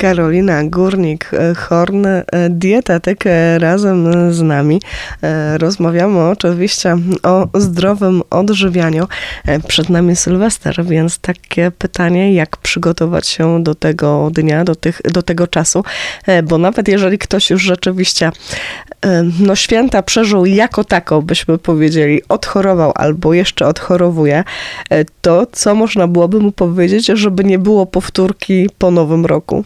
Karolina 0.00 0.64
Górnik-Horn, 0.64 2.06
dietetyk 2.50 3.24
razem 3.58 4.12
z 4.32 4.42
nami. 4.42 4.80
Rozmawiamy 5.58 6.20
oczywiście 6.20 6.96
o 7.22 7.48
zdrowym 7.54 8.22
odżywianiu. 8.30 9.08
Przed 9.68 9.88
nami 9.88 10.16
Sylwester, 10.16 10.84
więc 10.84 11.18
takie 11.18 11.70
pytanie, 11.70 12.34
jak 12.34 12.56
przygotować 12.56 13.28
się 13.28 13.62
do 13.62 13.74
tego 13.74 14.30
dnia, 14.32 14.64
do, 14.64 14.74
tych, 14.74 15.00
do 15.02 15.22
tego 15.22 15.46
czasu, 15.46 15.84
bo 16.44 16.58
nawet 16.58 16.88
jeżeli 16.88 17.18
ktoś 17.18 17.50
już 17.50 17.62
rzeczywiście 17.62 18.32
no, 19.40 19.56
święta 19.56 20.02
przeżył 20.02 20.46
jako 20.46 20.84
tako, 20.84 21.22
byśmy 21.22 21.58
powiedzieli, 21.58 22.22
odchorował 22.28 22.92
albo 22.94 23.34
jeszcze 23.34 23.66
odchorowuje, 23.66 24.44
to 25.20 25.46
co 25.52 25.74
można 25.74 26.06
byłoby 26.06 26.40
mu 26.40 26.52
powiedzieć, 26.52 27.06
żeby 27.06 27.44
nie 27.44 27.58
było 27.58 27.86
powtórki 27.86 28.70
po 28.78 28.90
nowym 28.90 29.26
roku? 29.26 29.64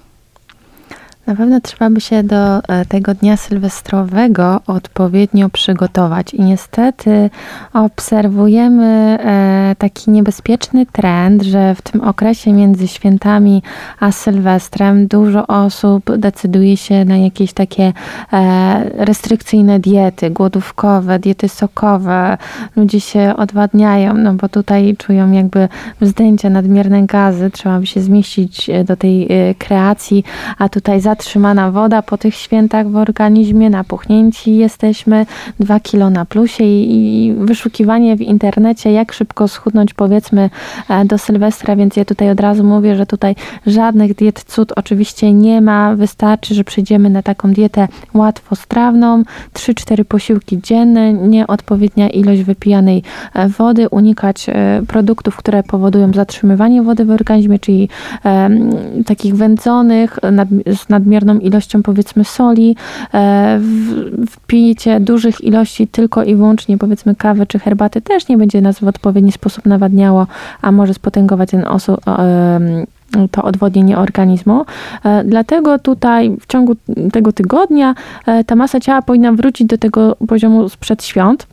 Na 1.27 1.37
pewno 1.37 1.61
trzeba 1.61 1.91
by 1.91 2.01
się 2.01 2.23
do 2.23 2.59
e, 2.59 2.85
tego 2.85 3.15
dnia 3.15 3.37
sylwestrowego 3.37 4.61
odpowiednio 4.67 5.49
przygotować. 5.49 6.35
I 6.35 6.43
niestety 6.43 7.31
obserwujemy 7.73 8.85
e, 8.85 9.77
taki 9.79 10.11
niebezpieczny 10.11 10.87
trend, 10.87 11.43
że 11.43 11.75
w 11.75 11.83
tym 11.83 12.01
okresie 12.01 12.53
między 12.53 12.89
świętami 12.89 13.63
a 14.01 14.13
Sylwestrem 14.13 15.07
dużo 15.07 15.47
osób 15.47 16.17
decyduje 16.17 16.77
się 16.77 17.05
na 17.05 17.17
jakieś 17.17 17.53
takie 17.53 17.93
e, 18.33 19.05
restrykcyjne 19.05 19.81
diety, 19.81 20.31
głodówkowe, 20.31 21.19
diety 21.19 21.49
sokowe. 21.49 22.39
Ludzie 22.77 23.01
się 23.01 23.35
odwadniają, 23.37 24.15
no 24.15 24.35
bo 24.35 24.49
tutaj 24.49 24.97
czują 24.99 25.33
jakby 25.33 25.69
wzdęcia, 26.01 26.51
nadmierne 26.51 27.07
gazy. 27.07 27.51
Trzeba 27.51 27.81
by 27.81 27.87
się 27.87 28.01
zmieścić 28.01 28.71
do 28.85 28.97
tej 28.97 29.29
kreacji, 29.59 30.25
a 30.59 30.69
tutaj 30.69 31.01
za 31.01 31.14
zatrzymana 31.15 31.71
woda 31.71 32.03
po 32.03 32.19
tych 32.19 32.35
świętach 32.35 32.89
w 32.89 32.97
organizmie, 32.97 33.71
napuchnięci 33.71 34.57
jesteśmy, 34.57 35.27
dwa 35.61 35.81
kilo 35.81 36.11
na 36.11 36.25
plusie 36.25 36.65
i, 36.65 37.27
i 37.27 37.33
wyszukiwanie 37.33 38.17
w 38.17 38.21
internecie, 38.21 38.93
jak 38.93 39.13
szybko 39.13 39.49
schudnąć 39.49 39.95
powiedzmy 39.95 40.51
e, 40.89 41.05
do 41.05 41.19
Sylwestra, 41.19 41.77
więc 41.77 41.97
ja 41.97 42.05
tutaj 42.05 42.31
od 42.31 42.41
razu 42.41 42.65
mówię, 42.65 42.97
że 42.97 43.07
tutaj 43.07 43.35
żadnych 43.67 44.15
diet 44.15 44.45
cud 44.45 44.73
oczywiście 44.77 45.33
nie 45.33 45.61
ma, 45.61 45.97
wystarczy, 45.97 46.55
że 46.55 46.65
przejdziemy 46.65 47.11
na 47.11 47.23
taką 47.23 47.53
dietę 47.53 47.89
łatwostrawną, 48.15 49.23
3-4 49.55 50.05
posiłki 50.05 50.61
dzienne, 50.61 51.13
nieodpowiednia 51.13 52.09
ilość 52.09 52.43
wypijanej 52.43 53.03
e, 53.35 53.49
wody, 53.49 53.89
unikać 53.89 54.47
e, 54.49 54.83
produktów, 54.89 55.37
które 55.37 55.63
powodują 55.63 56.13
zatrzymywanie 56.13 56.83
wody 56.83 57.05
w 57.05 57.11
organizmie, 57.11 57.59
czyli 57.59 57.89
takich 59.07 59.35
wędzonych 59.37 60.19
nad, 60.33 60.49
z 60.49 60.89
nadmierną 60.89 61.04
nadmierną 61.05 61.39
ilością 61.39 61.83
powiedzmy 61.83 62.25
soli, 62.25 62.77
e, 63.15 63.61
wpijcie 64.31 65.01
dużych 65.01 65.41
ilości 65.41 65.87
tylko 65.87 66.25
i 66.25 66.35
wyłącznie 66.35 66.79
powiedzmy 66.79 67.15
kawy 67.15 67.47
czy 67.47 67.59
herbaty 67.59 68.01
też 68.01 68.29
nie 68.29 68.39
będzie 68.39 68.61
nas 68.61 68.79
w 68.79 68.89
odpowiedni 68.89 69.33
sposób 69.33 69.67
nawadniało, 69.67 70.27
a 70.63 70.73
może 70.73 70.95
spotęgować 70.95 71.51
ten 71.51 71.65
osu, 71.67 71.97
to 73.31 73.43
odwodnienie 73.43 73.99
organizmu. 73.99 74.65
E, 75.05 75.25
dlatego 75.25 75.79
tutaj 75.79 76.37
w 76.41 76.47
ciągu 76.47 76.77
tego 77.13 77.33
tygodnia 77.33 77.95
e, 78.27 78.45
ta 78.45 78.57
masa 78.57 78.81
ciała 78.81 79.03
powinna 79.03 79.33
wrócić 79.33 79.67
do 79.67 79.79
tego 79.79 80.17
poziomu 80.29 80.69
sprzed 80.69 81.05
świąt. 81.05 81.47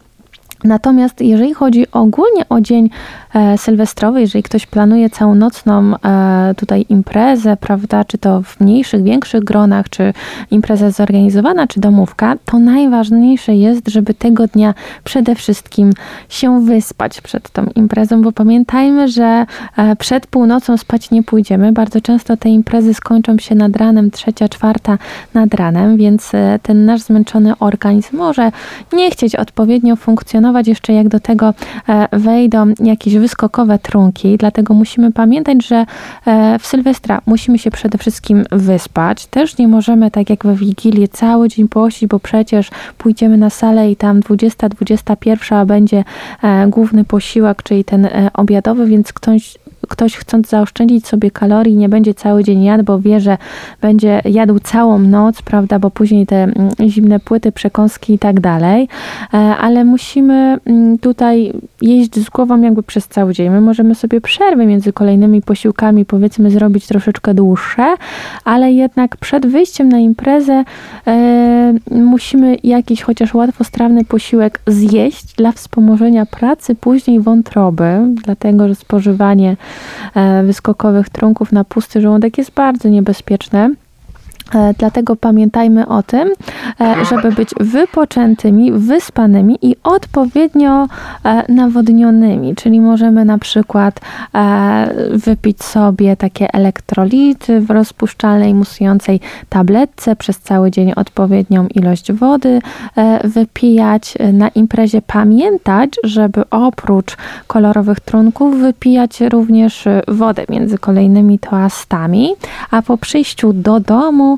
Natomiast 0.63 1.21
jeżeli 1.21 1.54
chodzi 1.54 1.91
ogólnie 1.91 2.50
o 2.50 2.62
dzień 2.62 2.89
e, 3.34 3.58
sylwestrowy, 3.58 4.21
jeżeli 4.21 4.43
ktoś 4.43 4.65
planuje 4.65 5.10
całonocną 5.10 5.93
e, 6.06 6.54
tutaj 6.58 6.86
imprezę, 6.89 7.58
prawda, 7.58 8.04
czy 8.04 8.17
to 8.17 8.41
w 8.41 8.60
mniejszych, 8.60 9.04
większych 9.04 9.43
gronach, 9.43 9.89
czy 9.89 10.13
impreza 10.52 10.91
zorganizowana, 10.91 11.67
czy 11.67 11.80
domówka, 11.80 12.36
to 12.45 12.60
najważniejsze 12.60 13.56
jest, 13.56 13.88
żeby 13.89 14.13
tego 14.13 14.47
dnia 14.47 14.74
przede 15.04 15.36
wszystkim 15.36 15.93
się 16.30 16.65
wyspać 16.65 17.21
przed 17.21 17.50
tą 17.50 17.65
imprezą, 17.76 18.21
bo 18.21 18.32
pamiętajmy, 18.32 19.08
że 19.08 19.45
e, 19.78 19.95
przed 19.95 20.28
północą 20.28 20.78
spać 20.78 21.12
nie 21.12 21.24
pójdziemy. 21.24 21.71
Bardzo 21.71 22.02
często 22.02 22.38
te 22.38 22.50
imprezy 22.50 22.93
skończą 22.93 23.38
się 23.38 23.56
nad 23.56 23.76
ranem, 23.76 24.12
trzecia, 24.12 24.50
czwarta 24.50 24.97
nad 25.34 25.54
ranem, 25.54 25.97
więc 25.97 26.32
ten 26.63 26.86
nasz 26.86 27.02
zmęczony 27.02 27.58
organizm 27.60 28.17
może 28.17 28.52
nie 28.93 29.12
chcieć 29.12 29.36
odpowiednio 29.36 29.95
funkcjonować 29.95 30.51
jeszcze 30.68 30.94
jak 30.94 31.08
do 31.08 31.20
tego 31.20 31.54
e, 31.90 32.08
wejdą 32.20 32.74
jakieś 32.84 33.16
wyskokowe 33.16 33.80
trunki, 33.80 34.38
dlatego 34.38 34.74
musimy 34.74 35.12
pamiętać, 35.12 35.68
że 35.68 35.86
e, 36.26 36.60
w 36.60 36.68
Sylwestra 36.68 37.22
musimy 37.26 37.58
się 37.58 37.72
przede 37.72 37.98
wszystkim 37.98 38.44
wyspać. 38.52 39.26
Też 39.26 39.58
nie 39.58 39.68
możemy 39.68 40.12
tak 40.12 40.30
jak 40.30 40.46
we 40.46 40.56
Wigilię 40.56 41.08
cały 41.08 41.50
dzień 41.50 41.68
pościć, 41.68 42.10
bo 42.10 42.20
przecież 42.20 42.70
pójdziemy 42.98 43.38
na 43.38 43.50
salę 43.50 43.92
i 43.92 43.96
tam 43.96 44.20
20-21 44.20 45.66
będzie 45.66 46.04
e, 46.44 46.68
główny 46.68 47.04
posiłek, 47.04 47.64
czyli 47.64 47.84
ten 47.84 48.08
obiadowy, 48.34 48.86
więc 48.86 49.14
ktoś 49.14 49.58
ktoś 49.91 50.15
chcąc 50.15 50.49
zaoszczędzić 50.49 51.08
sobie 51.08 51.32
kalorii, 51.32 51.75
nie 51.75 51.89
będzie 51.89 52.13
cały 52.13 52.43
dzień 52.43 52.63
jadł, 52.63 52.84
bo 52.84 52.99
wie, 52.99 53.19
że 53.19 53.38
będzie 53.82 54.21
jadł 54.25 54.60
całą 54.60 54.99
noc, 54.99 55.41
prawda, 55.41 55.80
bo 55.80 55.91
później 55.91 56.25
te 56.25 56.43
mm, 56.43 56.69
zimne 56.88 57.19
płyty, 57.19 57.51
przekąski 57.51 58.13
i 58.13 58.19
tak 58.19 58.39
dalej, 58.39 58.88
e, 59.34 59.38
ale 59.38 59.86
musimy 59.86 60.58
mm, 60.65 60.97
tutaj 60.97 61.54
jeść 61.82 62.15
z 62.15 62.30
głową 62.30 62.62
jakby 62.62 62.84
przez 62.84 63.08
cały 63.08 63.34
dzień. 63.34 63.49
My 63.49 63.62
możemy 63.62 63.95
sobie 63.95 64.21
przerwy 64.21 64.65
między 64.65 64.93
kolejnymi 64.93 65.41
posiłkami, 65.41 66.06
powiedzmy, 66.06 66.51
zrobić 66.51 66.88
troszeczkę 66.88 67.34
dłuższe, 67.34 67.95
ale 68.45 68.71
jednak 68.71 69.17
przed 69.17 69.45
wyjściem 69.45 69.89
na 69.89 69.99
imprezę 69.99 70.63
e, 71.08 71.73
musimy 71.91 72.58
jakiś 72.63 73.01
chociaż 73.01 73.34
łatwostrawny 73.34 74.06
posiłek 74.06 74.60
zjeść 74.67 75.36
dla 75.36 75.51
wspomożenia 75.51 76.25
pracy 76.25 76.75
później 76.75 77.19
wątroby, 77.19 77.99
dlatego 78.23 78.67
że 78.67 78.75
spożywanie 78.75 79.56
wyskokowych 80.44 81.10
trunków 81.10 81.52
na 81.52 81.63
pusty 81.63 82.02
żołądek 82.02 82.38
jest 82.38 82.52
bardzo 82.52 82.89
niebezpieczne. 82.89 83.70
E, 84.56 84.74
dlatego 84.78 85.16
pamiętajmy 85.16 85.88
o 85.88 86.04
tym, 86.04 86.30
e, 86.82 87.06
żeby 87.06 87.32
być 87.32 87.50
wypoczętymi, 87.60 88.72
wyspanymi 88.72 89.58
i 89.62 89.76
odpowiednio 89.84 90.88
e, 91.26 91.54
nawodnionymi. 91.54 92.56
Czyli 92.56 92.82
możemy 92.82 93.26
na 93.26 93.38
przykład 93.38 94.00
wypić 95.12 95.64
sobie 95.64 96.16
takie 96.16 96.54
elektrolity 96.54 97.62
w 97.62 97.70
rozpuszczalnej, 97.70 98.54
musującej 98.54 99.20
tabletce 99.50 100.16
przez 100.16 100.40
cały 100.40 100.72
dzień 100.72 100.94
odpowiednią 100.96 101.68
ilość 101.68 102.12
wody 102.12 102.62
wypijać. 103.24 104.18
Na 104.34 104.50
imprezie 104.50 105.02
pamiętać, 105.02 105.90
żeby 106.04 106.50
oprócz 106.50 107.18
kolorowych 107.48 108.00
trunków 108.00 108.58
wypijać 108.58 109.22
również 109.22 109.86
wodę 110.08 110.46
między 110.50 110.78
kolejnymi 110.78 111.40
toastami, 111.40 112.34
a 112.72 112.82
po 112.82 112.98
przyjściu 112.98 113.54
do 113.54 113.80
domu 113.80 114.38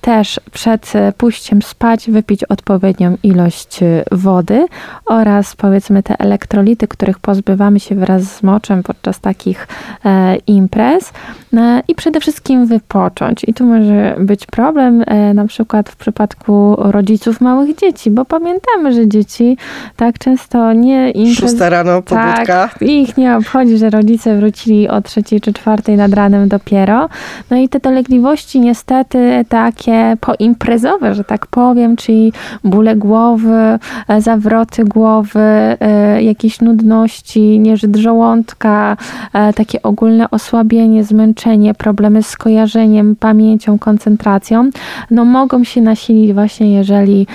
też 0.00 0.40
przed 0.52 0.92
pójściem 1.16 1.62
spać 1.62 2.10
wypić 2.10 2.44
odpowiednią 2.44 3.16
ilość 3.22 3.80
wody 4.12 4.66
oraz 5.06 5.56
powiedzmy 5.56 6.02
te 6.02 6.18
elektrolity, 6.18 6.88
których 6.88 7.18
pozbywamy 7.18 7.80
się 7.80 7.94
wraz 7.94 8.22
z 8.22 8.42
moczem 8.42 8.82
podczas 8.82 9.20
takich 9.20 9.68
e, 10.04 10.36
imprez 10.36 11.12
e, 11.52 11.82
i 11.88 11.94
przede 11.94 12.20
wszystkim 12.20 12.66
wypocząć. 12.66 13.44
I 13.44 13.54
tu 13.54 13.66
może 13.66 14.16
być 14.18 14.46
problem 14.46 15.04
na 15.34 15.46
przykład 15.46 15.90
w 15.90 15.96
przypadku 15.96 16.76
rodziców 16.78 17.40
małych 17.40 17.76
dzieci, 17.76 18.10
bo 18.10 18.24
pamiętamy, 18.24 18.92
że 18.92 19.08
dzieci 19.08 19.56
tak 19.96 20.18
często 20.18 20.72
nie 20.72 21.10
imprez... 21.10 21.50
Szósta 21.50 21.68
rano, 21.68 22.02
pobudka. 22.02 22.44
Tak, 22.46 22.76
ich 22.80 23.16
nie 23.16 23.36
obchodzi, 23.36 23.78
że 23.78 23.90
rodzice 23.90 24.36
wrócili 24.36 24.88
o 24.88 25.02
trzeciej 25.02 25.40
czy 25.40 25.52
czwartej 25.52 25.96
nad 25.96 26.12
ranem 26.12 26.48
dopiero. 26.48 27.08
No 27.50 27.56
i 27.56 27.68
te 27.68 27.80
dolegliwości 27.80 28.60
niestety 28.60 29.13
takie 29.48 30.16
poimprezowe, 30.20 31.14
że 31.14 31.24
tak 31.24 31.46
powiem, 31.46 31.96
czyli 31.96 32.32
bóle 32.64 32.96
głowy, 32.96 33.78
e, 34.08 34.20
zawroty 34.20 34.84
głowy, 34.84 35.40
e, 35.40 36.22
jakieś 36.22 36.60
nudności, 36.60 37.60
nieżyt 37.60 37.96
żołądka, 37.96 38.96
e, 39.32 39.52
takie 39.52 39.82
ogólne 39.82 40.30
osłabienie, 40.30 41.04
zmęczenie, 41.04 41.74
problemy 41.74 42.22
z 42.22 42.36
kojarzeniem, 42.36 43.16
pamięcią, 43.16 43.78
koncentracją, 43.78 44.70
no 45.10 45.24
mogą 45.24 45.64
się 45.64 45.80
nasilić 45.80 46.32
właśnie, 46.32 46.72
jeżeli 46.72 47.26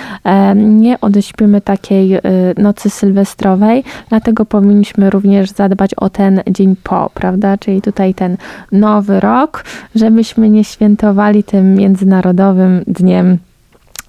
nie 0.54 1.00
odeśpimy 1.00 1.60
takiej 1.60 2.18
nocy 2.58 2.90
sylwestrowej, 2.90 3.84
dlatego 4.08 4.44
powinniśmy 4.44 5.10
również 5.10 5.50
zadbać 5.50 5.94
o 5.94 6.10
ten 6.10 6.40
dzień 6.50 6.76
po, 6.82 7.10
prawda, 7.14 7.58
czyli 7.58 7.82
tutaj 7.82 8.14
ten 8.14 8.36
nowy 8.72 9.20
rok, 9.20 9.64
żebyśmy 9.94 10.50
nie 10.50 10.64
świętowali 10.64 11.44
tym 11.44 11.69
Międzynarodowym 11.74 12.84
Dniem 12.86 13.38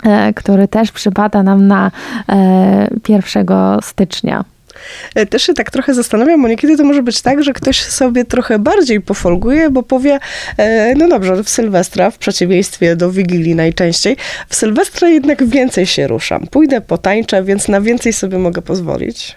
e, 0.04 0.34
który 0.34 0.68
też 0.68 0.92
przypada 0.92 1.44
nam 1.44 1.68
na 1.68 1.92
1 3.10 3.46
e, 3.50 3.78
stycznia. 3.82 4.46
E, 5.16 5.26
Też 5.26 5.44
się 5.44 5.54
tak 5.54 5.72
trochę 5.72 5.94
zastanawiam, 5.94 6.42
bo 6.42 6.48
niekiedy 6.48 6.78
to 6.78 6.84
może 6.84 7.04
być 7.04 7.22
tak, 7.22 7.44
że 7.44 7.54
ktoś 7.54 7.82
sobie 7.82 8.26
trochę 8.26 8.60
bardziej 8.60 9.02
pofolguje, 9.02 9.70
bo 9.70 9.84
powie, 9.84 10.20
no 10.96 11.08
dobrze, 11.08 11.44
w 11.44 11.50
Sylwestra, 11.50 12.12
w 12.12 12.18
przeciwieństwie 12.18 12.96
do 12.96 13.12
Wigilii 13.12 13.56
najczęściej, 13.56 14.18
w 14.50 14.56
Sylwestra 14.56 15.10
jednak 15.10 15.46
więcej 15.46 15.86
się 15.86 16.08
ruszam. 16.08 16.48
Pójdę, 16.48 16.82
potańczę, 16.82 17.44
więc 17.44 17.68
na 17.68 17.82
więcej 17.82 18.14
sobie 18.14 18.38
mogę 18.38 18.62
pozwolić. 18.62 19.36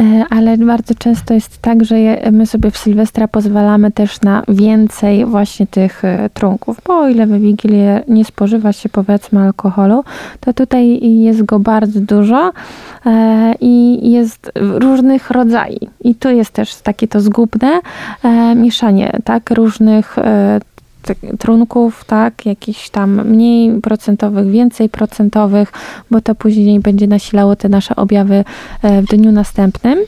E, 0.00 0.24
Ale 0.30 0.56
bardzo 0.56 0.94
często 0.94 1.34
jest 1.34 1.58
tak, 1.62 1.84
że 1.84 1.96
my 2.32 2.46
sobie 2.46 2.70
w 2.70 2.78
Sylwestra 2.78 3.28
pozwalamy 3.28 3.90
też 3.90 4.20
na 4.20 4.42
więcej 4.48 5.24
właśnie 5.26 5.66
tych 5.66 6.04
e, 6.04 6.30
trunków, 6.34 6.80
bo 6.86 6.98
o 6.98 7.08
ile 7.08 7.26
we 7.26 7.38
Wigilię 7.38 8.02
nie 8.08 8.24
spożywa 8.24 8.72
się 8.72 8.88
powiedzmy 8.88 9.40
alkoholu, 9.40 10.04
to 10.40 10.52
tutaj 10.52 11.10
jest 11.20 11.42
go 11.42 11.58
bardzo 11.58 12.00
dużo 12.00 12.52
e, 13.06 13.54
i 13.60 14.10
jest 14.10 14.52
różnych 14.54 15.30
rodzajów. 15.30 15.90
I 16.00 16.14
tu 16.14 16.30
jest 16.30 16.50
też 16.50 16.74
takie 16.74 17.08
to 17.08 17.20
zgubne 17.20 17.80
mieszanie, 18.56 19.12
tak, 19.24 19.50
różnych 19.50 20.16
trunków, 21.38 22.04
tak, 22.04 22.46
jakichś 22.46 22.90
tam 22.90 23.28
mniej 23.28 23.80
procentowych, 23.80 24.50
więcej 24.50 24.88
procentowych, 24.88 25.72
bo 26.10 26.20
to 26.20 26.34
później 26.34 26.80
będzie 26.80 27.06
nasilało 27.06 27.56
te 27.56 27.68
nasze 27.68 27.96
objawy 27.96 28.44
e, 28.82 29.02
w 29.02 29.06
dniu 29.06 29.32
następnym. 29.32 29.98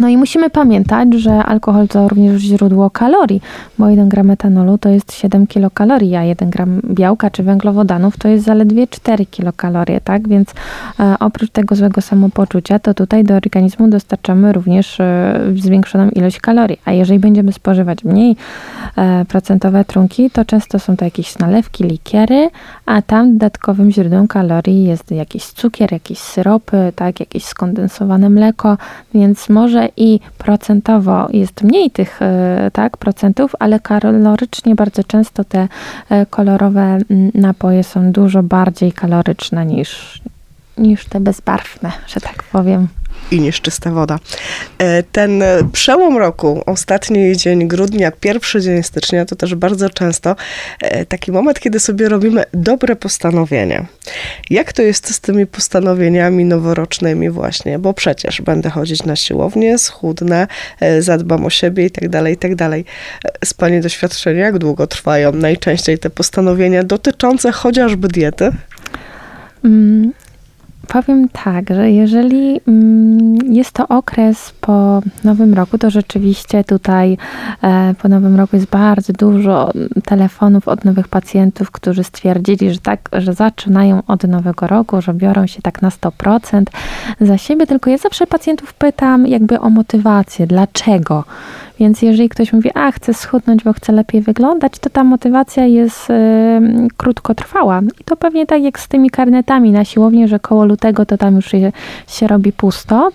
No 0.00 0.08
i 0.08 0.16
musimy 0.16 0.50
pamiętać, 0.50 1.14
że 1.14 1.32
alkohol 1.32 1.88
to 1.88 2.08
również 2.08 2.42
źródło 2.42 2.90
kalorii, 2.90 3.40
bo 3.78 3.88
1 3.88 4.08
gram 4.08 4.30
etanolu 4.30 4.78
to 4.78 4.88
jest 4.88 5.12
7 5.12 5.46
kilokalorii, 5.46 6.16
a 6.16 6.22
1 6.22 6.50
gram 6.50 6.80
białka 6.84 7.30
czy 7.30 7.42
węglowodanów 7.42 8.16
to 8.16 8.28
jest 8.28 8.44
zaledwie 8.44 8.86
4 8.86 9.26
kilokalorie, 9.26 10.00
tak? 10.00 10.28
Więc 10.28 10.54
e, 11.00 11.16
oprócz 11.20 11.50
tego 11.50 11.74
złego 11.74 12.00
samopoczucia, 12.00 12.78
to 12.78 12.94
tutaj 12.94 13.24
do 13.24 13.34
organizmu 13.34 13.88
dostarczamy 13.88 14.52
również 14.52 15.00
e, 15.00 15.40
zwiększoną 15.56 16.08
ilość 16.08 16.40
kalorii. 16.40 16.80
A 16.84 16.92
jeżeli 16.92 17.18
będziemy 17.18 17.52
spożywać 17.52 18.04
mniej 18.04 18.36
e, 18.96 19.24
procentowe 19.24 19.84
trunki, 19.84 20.30
to 20.30 20.44
często 20.44 20.78
są 20.78 20.96
to 20.96 21.04
jakieś 21.04 21.38
nalewki, 21.38 21.84
likiery, 21.84 22.50
a 22.86 23.02
tam 23.02 23.32
dodatkowym 23.32 23.90
źródłem 23.90 24.28
kalorii 24.28 24.84
jest 24.84 25.10
jakiś 25.10 25.44
cukier, 25.44 25.92
jakieś 25.92 26.18
syropy, 26.18 26.92
tak, 26.96 27.20
jakieś 27.20 27.44
skondensowane 27.44 28.30
mleko, 28.30 28.76
więc 29.14 29.48
może 29.48 29.81
i 29.96 30.20
procentowo 30.38 31.28
jest 31.30 31.62
mniej 31.62 31.90
tych 31.90 32.22
e, 32.22 32.70
tak, 32.72 32.96
procentów, 32.96 33.52
ale 33.58 33.80
kalorycznie 33.80 34.74
bardzo 34.74 35.04
często 35.04 35.44
te 35.44 35.68
e, 36.10 36.26
kolorowe 36.26 36.80
mm, 36.80 37.30
napoje 37.34 37.84
są 37.84 38.12
dużo 38.12 38.42
bardziej 38.42 38.92
kaloryczne 38.92 39.66
niż, 39.66 40.22
niż 40.78 41.04
te 41.04 41.20
bezbarwne, 41.20 41.92
że 42.06 42.20
tak 42.20 42.42
powiem. 42.42 42.88
I 43.30 43.40
niż 43.40 43.60
czysta 43.60 43.90
woda. 43.90 44.18
E, 44.78 45.02
Ten 45.02 45.42
e, 45.42 45.58
przełom 45.72 46.16
roku, 46.16 46.62
ostatni 46.66 47.36
dzień 47.36 47.68
grudnia, 47.68 48.10
pierwszy 48.10 48.60
dzień 48.60 48.82
stycznia, 48.82 49.24
to 49.24 49.36
też 49.36 49.54
bardzo 49.54 49.90
często 49.90 50.36
e, 50.80 51.06
taki 51.06 51.32
moment, 51.32 51.60
kiedy 51.60 51.80
sobie 51.80 52.08
robimy 52.08 52.44
dobre 52.54 52.96
postanowienia. 52.96 53.86
Jak 54.50 54.72
to 54.72 54.82
jest 54.82 55.14
z 55.14 55.20
tymi 55.20 55.46
postanowieniami 55.46 56.44
noworocznymi 56.44 57.30
właśnie? 57.30 57.78
Bo 57.78 57.94
przecież 57.94 58.40
będę 58.40 58.70
chodzić 58.70 59.02
na 59.02 59.16
siłownię, 59.16 59.78
schudnę, 59.78 60.46
zadbam 61.00 61.44
o 61.44 61.50
siebie 61.50 61.86
i 61.86 61.90
tak 61.90 62.08
dalej, 62.08 62.34
i 62.34 62.36
tak 62.36 62.54
dalej. 62.54 62.84
Z 63.44 63.54
Pani 63.54 63.80
doświadczenia, 63.80 64.40
jak 64.40 64.58
długo 64.58 64.86
trwają 64.86 65.32
najczęściej 65.32 65.98
te 65.98 66.10
postanowienia 66.10 66.84
dotyczące 66.84 67.52
chociażby 67.52 68.08
diety? 68.08 68.50
Mm, 69.64 70.12
Powiem 70.88 71.28
tak, 71.28 71.74
że 71.74 71.90
jeżeli 71.90 72.60
mm, 72.68 73.36
jest 73.52 73.72
to 73.72 73.88
okres 73.88 74.52
po 74.60 75.02
Nowym 75.24 75.54
Roku, 75.54 75.78
to 75.78 75.90
rzeczywiście 75.90 76.64
tutaj 76.64 77.16
e, 77.62 77.94
po 78.02 78.08
Nowym 78.08 78.36
Roku 78.36 78.56
jest 78.56 78.68
bardzo 78.68 79.12
dużo 79.12 79.72
telefonów 80.04 80.68
od 80.68 80.84
nowych 80.84 81.08
pacjentów, 81.08 81.70
którzy 81.70 82.04
stwierdzili, 82.04 82.72
że 82.72 82.80
tak, 82.80 83.08
że 83.12 83.34
zaczynają 83.34 84.02
od 84.06 84.24
Nowego 84.24 84.66
Roku, 84.66 85.00
że 85.00 85.14
biorą 85.14 85.46
się 85.46 85.62
tak 85.62 85.82
na 85.82 85.88
100% 85.88 86.62
za 87.20 87.38
siebie. 87.38 87.66
Tylko 87.66 87.90
ja 87.90 87.98
zawsze 87.98 88.26
pacjentów 88.26 88.74
pytam 88.74 89.26
jakby 89.26 89.60
o 89.60 89.70
motywację, 89.70 90.46
dlaczego. 90.46 91.24
Więc 91.82 92.02
jeżeli 92.02 92.28
ktoś 92.28 92.52
mówi, 92.52 92.70
a 92.74 92.92
chcę 92.92 93.14
schudnąć, 93.14 93.64
bo 93.64 93.72
chcę 93.72 93.92
lepiej 93.92 94.20
wyglądać, 94.20 94.78
to 94.78 94.90
ta 94.90 95.04
motywacja 95.04 95.66
jest 95.66 96.10
y, 96.10 96.14
krótkotrwała. 96.96 97.80
I 98.00 98.04
to 98.04 98.16
pewnie 98.16 98.46
tak 98.46 98.62
jak 98.62 98.80
z 98.80 98.88
tymi 98.88 99.10
karnetami 99.10 99.70
na 99.70 99.84
siłowni, 99.84 100.28
że 100.28 100.38
koło 100.38 100.64
lutego 100.64 101.06
to 101.06 101.18
tam 101.18 101.36
już 101.36 101.46
się, 101.46 101.72
się 102.08 102.26
robi 102.26 102.52
pusto. 102.52 103.10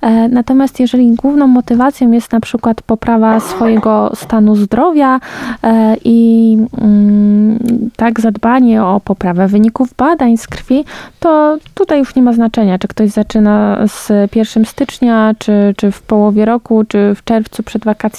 E, 0.00 0.28
natomiast 0.28 0.80
jeżeli 0.80 1.14
główną 1.14 1.46
motywacją 1.46 2.12
jest 2.12 2.32
na 2.32 2.40
przykład 2.40 2.82
poprawa 2.82 3.40
swojego 3.40 4.12
stanu 4.14 4.56
zdrowia 4.56 5.20
e, 5.62 5.96
i 6.04 6.58
mm, 6.80 7.58
tak 7.96 8.20
zadbanie 8.20 8.84
o 8.84 9.00
poprawę 9.00 9.48
wyników 9.48 9.94
badań 9.94 10.36
z 10.36 10.46
krwi, 10.46 10.84
to 11.20 11.56
tutaj 11.74 11.98
już 11.98 12.14
nie 12.14 12.22
ma 12.22 12.32
znaczenia, 12.32 12.78
czy 12.78 12.88
ktoś 12.88 13.10
zaczyna 13.10 13.78
z 13.86 14.12
1 14.36 14.64
stycznia, 14.64 15.34
czy, 15.38 15.74
czy 15.76 15.90
w 15.90 16.02
połowie 16.02 16.44
roku, 16.44 16.84
czy 16.84 17.14
w 17.14 17.24
czerwcu 17.24 17.62
przed 17.62 17.84
wakacjami, 17.84 18.11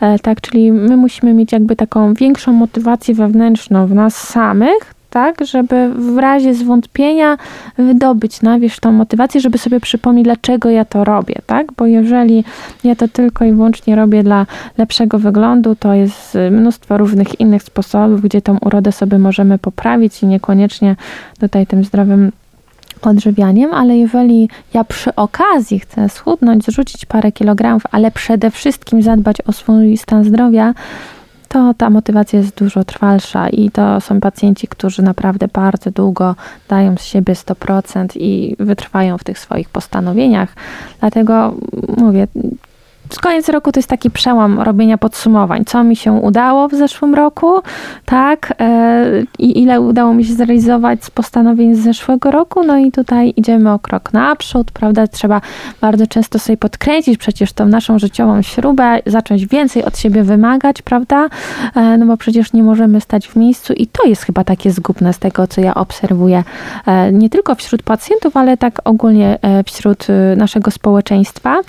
e, 0.00 0.18
tak, 0.18 0.40
czyli 0.40 0.72
my 0.72 0.96
musimy 0.96 1.34
mieć 1.34 1.52
jakby 1.52 1.76
taką 1.76 2.14
większą 2.14 2.52
motywację 2.52 3.14
wewnętrzną 3.14 3.86
w 3.86 3.94
nas 3.94 4.16
samych, 4.28 4.94
tak, 5.10 5.46
żeby 5.46 5.90
w 5.94 6.18
razie 6.18 6.54
zwątpienia 6.54 7.36
wydobyć 7.78 8.42
na 8.42 8.58
wierzch 8.58 8.80
tą 8.80 8.92
motywację, 8.92 9.40
żeby 9.40 9.58
sobie 9.58 9.80
przypomnieć, 9.80 10.24
dlaczego 10.24 10.70
ja 10.70 10.84
to 10.84 11.04
robię, 11.04 11.34
tak, 11.46 11.72
bo 11.72 11.86
jeżeli 11.86 12.44
ja 12.84 12.96
to 12.96 13.08
tylko 13.08 13.44
i 13.44 13.52
wyłącznie 13.52 13.96
robię 13.96 14.22
dla 14.22 14.46
lepszego 14.78 15.18
wyglądu, 15.18 15.76
to 15.76 15.94
jest 15.94 16.38
mnóstwo 16.50 16.98
różnych 16.98 17.40
innych 17.40 17.62
sposobów, 17.62 18.22
gdzie 18.22 18.42
tą 18.42 18.58
urodę 18.58 18.92
sobie 18.92 19.18
możemy 19.18 19.58
poprawić 19.58 20.22
i 20.22 20.26
niekoniecznie 20.26 20.96
tutaj 21.40 21.66
tym 21.66 21.84
zdrowym 21.84 22.32
odżywianiem, 23.06 23.74
ale 23.74 23.96
jeżeli 23.96 24.48
ja 24.74 24.84
przy 24.84 25.14
okazji 25.14 25.78
chcę 25.80 26.08
schudnąć, 26.08 26.64
zrzucić 26.64 27.06
parę 27.06 27.32
kilogramów, 27.32 27.82
ale 27.90 28.10
przede 28.10 28.50
wszystkim 28.50 29.02
zadbać 29.02 29.36
o 29.46 29.52
swój 29.52 29.96
stan 29.96 30.24
zdrowia, 30.24 30.74
to 31.48 31.74
ta 31.74 31.90
motywacja 31.90 32.38
jest 32.38 32.58
dużo 32.58 32.84
trwalsza 32.84 33.48
i 33.48 33.70
to 33.70 34.00
są 34.00 34.20
pacjenci, 34.20 34.68
którzy 34.68 35.02
naprawdę 35.02 35.48
bardzo 35.48 35.90
długo 35.90 36.34
dają 36.68 36.96
z 36.96 37.04
siebie 37.04 37.34
100% 37.34 38.06
i 38.14 38.56
wytrwają 38.58 39.18
w 39.18 39.24
tych 39.24 39.38
swoich 39.38 39.68
postanowieniach. 39.68 40.54
Dlatego 41.00 41.54
mówię, 41.96 42.26
z 43.10 43.18
koniec 43.18 43.48
roku 43.48 43.72
to 43.72 43.78
jest 43.78 43.88
taki 43.88 44.10
przełom 44.10 44.60
robienia 44.60 44.98
podsumowań, 44.98 45.64
co 45.64 45.84
mi 45.84 45.96
się 45.96 46.12
udało 46.12 46.68
w 46.68 46.74
zeszłym 46.74 47.14
roku, 47.14 47.60
tak, 48.04 48.54
e, 48.60 49.04
i 49.38 49.62
ile 49.62 49.80
udało 49.80 50.14
mi 50.14 50.24
się 50.24 50.32
zrealizować 50.32 51.04
z 51.04 51.10
postanowień 51.10 51.74
z 51.74 51.78
zeszłego 51.78 52.30
roku, 52.30 52.62
no 52.62 52.78
i 52.78 52.92
tutaj 52.92 53.32
idziemy 53.36 53.72
o 53.72 53.78
krok 53.78 54.12
naprzód, 54.12 54.70
prawda, 54.70 55.06
trzeba 55.06 55.40
bardzo 55.80 56.06
często 56.06 56.38
sobie 56.38 56.56
podkręcić 56.56 57.18
przecież 57.18 57.52
tą 57.52 57.66
naszą 57.66 57.98
życiową 57.98 58.42
śrubę, 58.42 58.98
zacząć 59.06 59.46
więcej 59.46 59.84
od 59.84 59.98
siebie 59.98 60.22
wymagać, 60.22 60.82
prawda, 60.82 61.28
E, 61.74 61.98
no 61.98 62.06
bo 62.06 62.16
przecież 62.16 62.52
nie 62.52 62.62
możemy 62.62 63.00
stać 63.00 63.28
w 63.28 63.36
miejscu 63.36 63.72
i 63.72 63.86
to 63.86 64.06
jest 64.06 64.22
chyba 64.22 64.44
takie 64.44 64.70
zgubne 64.70 65.12
z 65.12 65.18
tego, 65.18 65.46
co 65.46 65.60
ja 65.60 65.74
obserwuję, 65.74 66.44
e, 66.86 67.12
nie 67.12 67.30
tylko 67.30 67.54
wśród 67.54 67.82
pacjentów, 67.82 68.36
ale 68.36 68.56
tak 68.56 68.80
ogólnie 68.84 69.38
wśród 69.66 70.06
naszego 70.36 70.70
społeczeństwa, 70.70 71.60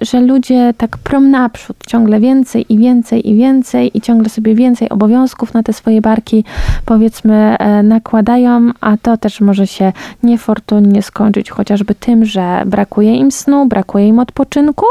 że 0.00 0.20
ludzie 0.20 0.61
tak 0.76 0.98
prom 0.98 1.30
naprzód, 1.30 1.76
ciągle 1.86 2.20
więcej 2.20 2.72
i 2.72 2.78
więcej 2.78 3.30
i 3.30 3.36
więcej 3.36 3.90
i 3.94 4.00
ciągle 4.00 4.28
sobie 4.28 4.54
więcej 4.54 4.88
obowiązków 4.88 5.54
na 5.54 5.62
te 5.62 5.72
swoje 5.72 6.00
barki, 6.00 6.44
powiedzmy, 6.84 7.34
e, 7.58 7.82
nakładają, 7.82 8.70
a 8.80 8.96
to 8.96 9.16
też 9.16 9.40
może 9.40 9.66
się 9.66 9.92
niefortunnie 10.22 11.02
skończyć 11.02 11.50
chociażby 11.50 11.94
tym, 11.94 12.24
że 12.24 12.62
brakuje 12.66 13.16
im 13.16 13.32
snu, 13.32 13.66
brakuje 13.66 14.08
im 14.08 14.18
odpoczynku, 14.18 14.86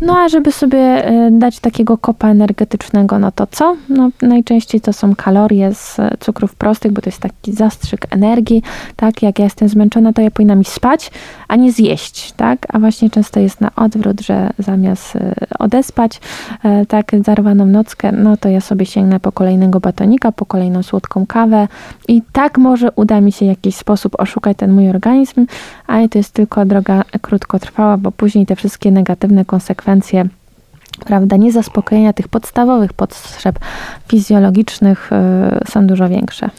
no 0.00 0.18
a 0.18 0.28
żeby 0.28 0.52
sobie 0.52 0.78
e, 0.78 1.30
dać 1.30 1.60
takiego 1.60 1.98
kopa 1.98 2.28
energetycznego, 2.28 3.18
no 3.18 3.32
to 3.32 3.46
co? 3.46 3.76
No 3.88 4.10
najczęściej 4.22 4.80
to 4.80 4.92
są 4.92 5.14
kalorie 5.14 5.74
z 5.74 5.98
e, 5.98 6.16
cukrów 6.20 6.54
prostych, 6.54 6.92
bo 6.92 7.02
to 7.02 7.08
jest 7.08 7.20
taki 7.20 7.52
zastrzyk 7.52 8.06
energii, 8.10 8.62
tak? 8.96 9.22
Jak 9.22 9.38
ja 9.38 9.44
jestem 9.44 9.68
zmęczona, 9.68 10.12
to 10.12 10.22
ja 10.22 10.30
powinnam 10.30 10.60
iść 10.60 10.70
spać, 10.70 11.10
a 11.48 11.56
nie 11.56 11.72
zjeść, 11.72 12.32
tak? 12.32 12.58
A 12.68 12.78
właśnie 12.78 13.10
często 13.10 13.40
jest 13.40 13.60
na 13.60 13.70
odwrót, 13.76 14.20
że 14.20 14.50
zamiast 14.58 15.16
e, 15.16 15.34
odespać, 15.58 16.20
e, 16.64 16.86
tak, 16.86 17.12
zarwaną 17.24 17.66
nockę, 17.66 18.12
no 18.12 18.36
to 18.36 18.48
ja 18.48 18.60
sobie 18.60 18.86
sięgnę 18.86 19.20
po 19.20 19.32
kolejnego 19.32 19.80
batonika, 19.80 20.32
po 20.32 20.46
kolejną 20.46 20.82
słodką 20.82 21.26
kawę 21.26 21.68
i 22.08 22.22
tak 22.32 22.58
może 22.58 22.92
uda 22.96 23.20
mi 23.20 23.32
się 23.32 23.46
w 23.46 23.48
jakiś 23.48 23.76
sposób 23.76 24.20
oszukać 24.20 24.56
ten 24.56 24.72
mój 24.72 24.90
organizm, 24.90 25.46
ale 25.86 26.08
to 26.08 26.18
jest 26.18 26.32
tylko 26.32 26.64
droga 26.64 27.02
krótkotrwała, 27.20 27.96
bo 27.96 28.12
później 28.12 28.46
te 28.46 28.56
wszystkie 28.56 28.90
negatywne 28.90 29.44
konsekwencje 29.90 30.28
prawda, 31.06 31.36
niezaspokojenia 31.36 32.12
tych 32.12 32.28
podstawowych 32.28 32.92
potrzeb 32.92 33.58
fizjologicznych 34.08 35.10
y, 35.66 35.70
są 35.70 35.86
dużo 35.86 36.08
większe. 36.08 36.50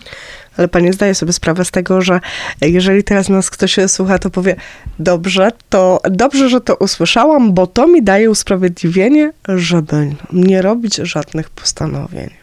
Ale 0.58 0.68
pani 0.68 0.94
zdaje 0.94 1.16
sobie 1.16 1.34
sprawę 1.34 1.66
z 1.66 1.72
tego, 1.72 2.02
że 2.02 2.20
jeżeli 2.62 3.04
teraz 3.04 3.30
nas 3.30 3.50
ktoś 3.50 3.80
słucha, 3.88 4.20
to 4.20 4.30
powie, 4.30 4.56
dobrze, 5.00 5.52
to 5.70 6.00
dobrze, 6.12 6.50
że 6.50 6.62
to 6.62 6.76
usłyszałam, 6.76 7.54
bo 7.54 7.68
to 7.68 7.88
mi 7.88 8.04
daje 8.04 8.30
usprawiedliwienie, 8.30 9.32
żeby 9.48 10.16
nie 10.34 10.62
robić 10.62 10.96
żadnych 10.96 11.50
postanowień. 11.50 12.41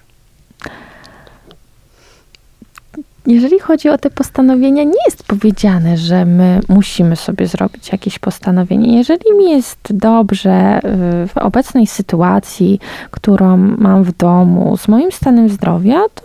Jeżeli 3.29 3.59
chodzi 3.59 3.89
o 3.89 3.99
te 3.99 4.11
postanowienia, 4.11 4.85
nie 4.85 5.05
jest 5.07 5.23
powiedziane, 5.23 5.97
że 5.97 6.25
my 6.25 6.61
musimy 6.69 7.17
sobie 7.17 7.47
zrobić 7.47 7.93
jakieś 7.93 8.19
postanowienie. 8.19 8.97
Jeżeli 8.97 9.35
mi 9.39 9.51
jest 9.51 9.79
dobrze 9.91 10.79
y, 11.25 11.29
w 11.29 11.37
obecnej 11.37 11.87
sytuacji, 11.87 12.81
którą 13.11 13.57
mam 13.57 14.05
w 14.05 14.13
domu, 14.13 14.77
z 14.77 14.89
moim 14.89 15.13
stanem 15.13 15.49
zdrowia, 15.49 16.01
to 16.15 16.23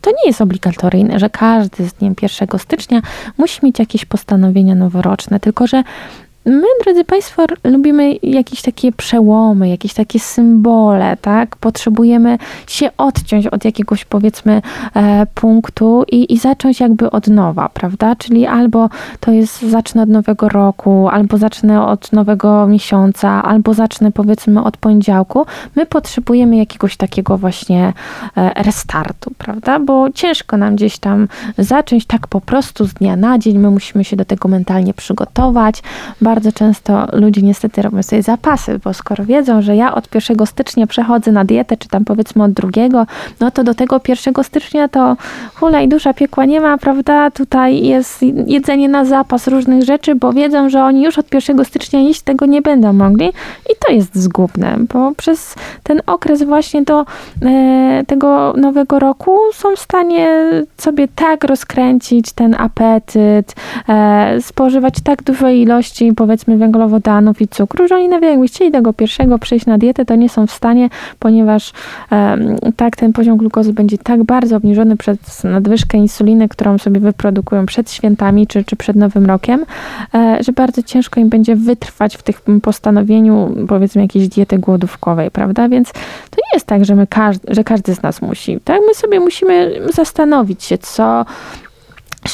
to 0.00 0.10
nie 0.10 0.26
jest 0.26 0.40
obligatoryjne, 0.40 1.18
że 1.18 1.30
każdy 1.30 1.88
z 1.88 1.92
dniem 1.92 2.14
1 2.22 2.58
stycznia 2.58 3.02
musi 3.38 3.60
mieć 3.62 3.78
jakieś 3.78 4.04
postanowienia 4.04 4.74
noworoczne, 4.74 5.40
tylko 5.40 5.66
że 5.66 5.82
My, 6.46 6.66
drodzy 6.84 7.04
Państwo, 7.04 7.44
lubimy 7.64 8.14
jakieś 8.22 8.62
takie 8.62 8.92
przełomy, 8.92 9.68
jakieś 9.68 9.94
takie 9.94 10.20
symbole, 10.20 11.16
tak? 11.20 11.56
Potrzebujemy 11.56 12.38
się 12.66 12.90
odciąć 12.98 13.46
od 13.46 13.64
jakiegoś, 13.64 14.04
powiedzmy, 14.04 14.62
e, 14.96 15.26
punktu 15.34 16.04
i, 16.12 16.34
i 16.34 16.38
zacząć 16.38 16.80
jakby 16.80 17.10
od 17.10 17.28
nowa, 17.28 17.68
prawda? 17.68 18.16
Czyli 18.16 18.46
albo 18.46 18.88
to 19.20 19.32
jest 19.32 19.62
zacznę 19.62 20.02
od 20.02 20.08
nowego 20.08 20.48
roku, 20.48 21.08
albo 21.08 21.38
zacznę 21.38 21.86
od 21.86 22.12
nowego 22.12 22.66
miesiąca, 22.66 23.42
albo 23.42 23.74
zacznę, 23.74 24.12
powiedzmy, 24.12 24.62
od 24.62 24.76
poniedziałku. 24.76 25.46
My 25.76 25.86
potrzebujemy 25.86 26.56
jakiegoś 26.56 26.96
takiego 26.96 27.38
właśnie 27.38 27.92
e, 28.36 28.62
restartu, 28.62 29.32
prawda? 29.38 29.78
Bo 29.78 30.10
ciężko 30.10 30.56
nam 30.56 30.76
gdzieś 30.76 30.98
tam 30.98 31.28
zacząć 31.58 32.06
tak 32.06 32.26
po 32.26 32.40
prostu 32.40 32.84
z 32.84 32.94
dnia 32.94 33.16
na 33.16 33.38
dzień. 33.38 33.58
My 33.58 33.70
musimy 33.70 34.04
się 34.04 34.16
do 34.16 34.24
tego 34.24 34.48
mentalnie 34.48 34.94
przygotować. 34.94 35.82
Bardzo 36.36 36.52
często 36.52 37.06
ludzie 37.12 37.42
niestety 37.42 37.82
robią 37.82 38.02
sobie 38.02 38.22
zapasy, 38.22 38.80
bo 38.84 38.94
skoro 38.94 39.24
wiedzą, 39.24 39.62
że 39.62 39.76
ja 39.76 39.94
od 39.94 40.14
1 40.14 40.46
stycznia 40.46 40.86
przechodzę 40.86 41.32
na 41.32 41.44
dietę, 41.44 41.76
czy 41.76 41.88
tam 41.88 42.04
powiedzmy 42.04 42.44
od 42.44 42.52
drugiego, 42.52 43.06
no 43.40 43.50
to 43.50 43.64
do 43.64 43.74
tego 43.74 44.00
1 44.08 44.44
stycznia 44.44 44.88
to 44.88 45.16
hula 45.54 45.80
i 45.80 45.88
dusza 45.88 46.14
piekła 46.14 46.44
nie 46.44 46.60
ma, 46.60 46.78
prawda? 46.78 47.30
Tutaj 47.30 47.86
jest 47.86 48.22
jedzenie 48.46 48.88
na 48.88 49.04
zapas 49.04 49.48
różnych 49.48 49.82
rzeczy, 49.82 50.14
bo 50.14 50.32
wiedzą, 50.32 50.70
że 50.70 50.84
oni 50.84 51.04
już 51.04 51.18
od 51.18 51.34
1 51.34 51.64
stycznia 51.64 52.00
jeść 52.00 52.20
tego 52.20 52.46
nie 52.46 52.62
będą 52.62 52.92
mogli 52.92 53.28
i 53.70 53.74
to 53.86 53.92
jest 53.92 54.14
zgubne, 54.14 54.76
bo 54.92 55.12
przez 55.16 55.54
ten 55.82 56.00
okres 56.06 56.42
właśnie 56.42 56.82
do 56.82 57.06
e, 57.42 58.04
tego 58.06 58.54
nowego 58.56 58.98
roku 58.98 59.38
są 59.52 59.76
w 59.76 59.78
stanie 59.78 60.50
sobie 60.76 61.08
tak 61.08 61.44
rozkręcić 61.44 62.32
ten 62.32 62.54
apetyt, 62.58 63.54
e, 63.88 64.40
spożywać 64.40 64.94
tak 65.04 65.22
duże 65.22 65.56
ilości, 65.56 66.12
bo 66.12 66.25
powiedzmy 66.26 66.56
węglowodanów 66.56 67.40
i 67.40 67.48
cukru, 67.48 67.88
że 67.88 67.94
oni 67.94 68.08
nawet 68.08 68.30
jakby 68.30 68.46
chcieli 68.46 68.70
tego 68.70 68.92
pierwszego 68.92 69.38
przejść 69.38 69.66
na 69.66 69.78
dietę, 69.78 70.04
to 70.04 70.14
nie 70.14 70.28
są 70.28 70.46
w 70.46 70.50
stanie, 70.50 70.88
ponieważ 71.18 71.72
um, 72.10 72.56
tak 72.76 72.96
ten 72.96 73.12
poziom 73.12 73.36
glukozy 73.36 73.72
będzie 73.72 73.98
tak 73.98 74.24
bardzo 74.24 74.56
obniżony 74.56 74.96
przez 74.96 75.44
nadwyżkę 75.44 75.98
insuliny, 75.98 76.48
którą 76.48 76.78
sobie 76.78 77.00
wyprodukują 77.00 77.66
przed 77.66 77.90
świętami 77.90 78.46
czy, 78.46 78.64
czy 78.64 78.76
przed 78.76 78.96
Nowym 78.96 79.26
Rokiem, 79.26 79.64
e, 80.14 80.38
że 80.40 80.52
bardzo 80.52 80.82
ciężko 80.82 81.20
im 81.20 81.28
będzie 81.28 81.56
wytrwać 81.56 82.16
w 82.16 82.22
tych 82.22 82.40
postanowieniu 82.62 83.54
powiedzmy 83.68 84.02
jakiejś 84.02 84.28
diety 84.28 84.58
głodówkowej, 84.58 85.30
prawda? 85.30 85.68
Więc 85.68 85.92
to 86.30 86.36
nie 86.36 86.50
jest 86.54 86.66
tak, 86.66 86.84
że 86.84 86.94
my 86.94 87.06
każdy, 87.06 87.54
że 87.54 87.64
każdy 87.64 87.94
z 87.94 88.02
nas 88.02 88.22
musi. 88.22 88.58
Tak, 88.64 88.80
my 88.86 88.94
sobie 88.94 89.20
musimy 89.20 89.72
zastanowić 89.94 90.64
się, 90.64 90.78
co 90.78 91.24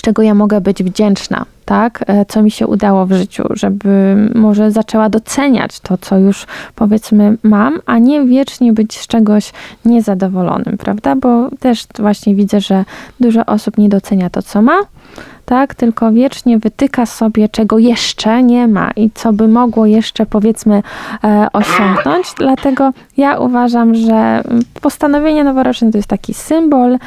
czego 0.02 0.22
ja 0.22 0.34
mogę 0.34 0.60
być 0.60 0.82
wdzięczna, 0.82 1.44
tak, 1.64 2.04
e, 2.06 2.24
co 2.24 2.42
mi 2.42 2.50
się 2.50 2.66
udało 2.66 3.06
w 3.06 3.12
życiu, 3.12 3.44
żeby 3.50 4.16
może 4.34 4.70
zaczęła 4.70 5.08
doceniać 5.08 5.80
to, 5.80 5.98
co 5.98 6.18
już 6.18 6.46
powiedzmy 6.74 7.36
mam, 7.42 7.80
a 7.86 7.98
nie 7.98 8.24
wiecznie 8.24 8.72
być 8.72 8.98
z 8.98 9.06
czegoś 9.06 9.52
niezadowolonym, 9.84 10.78
prawda? 10.78 11.16
Bo 11.16 11.50
też 11.60 11.86
właśnie 11.98 12.34
widzę, 12.34 12.60
że 12.60 12.84
dużo 13.20 13.46
osób 13.46 13.78
nie 13.78 13.88
docenia 13.88 14.30
to, 14.30 14.42
co 14.42 14.62
ma, 14.62 14.80
tak? 15.44 15.74
Tylko 15.74 16.12
wiecznie 16.12 16.58
wytyka 16.58 17.06
sobie, 17.06 17.48
czego 17.48 17.78
jeszcze 17.78 18.42
nie 18.42 18.68
ma 18.68 18.90
i 18.96 19.10
co 19.14 19.32
by 19.32 19.48
mogło 19.48 19.86
jeszcze, 19.86 20.26
powiedzmy, 20.26 20.82
e, 21.24 21.46
osiągnąć. 21.52 22.26
Dlatego 22.38 22.92
ja 23.16 23.38
uważam, 23.38 23.94
że 23.94 24.42
postanowienie 24.80 25.44
noworoczne 25.44 25.90
to 25.90 25.98
jest 25.98 26.08
taki 26.08 26.34
symbol, 26.34 26.94
e, 26.94 26.98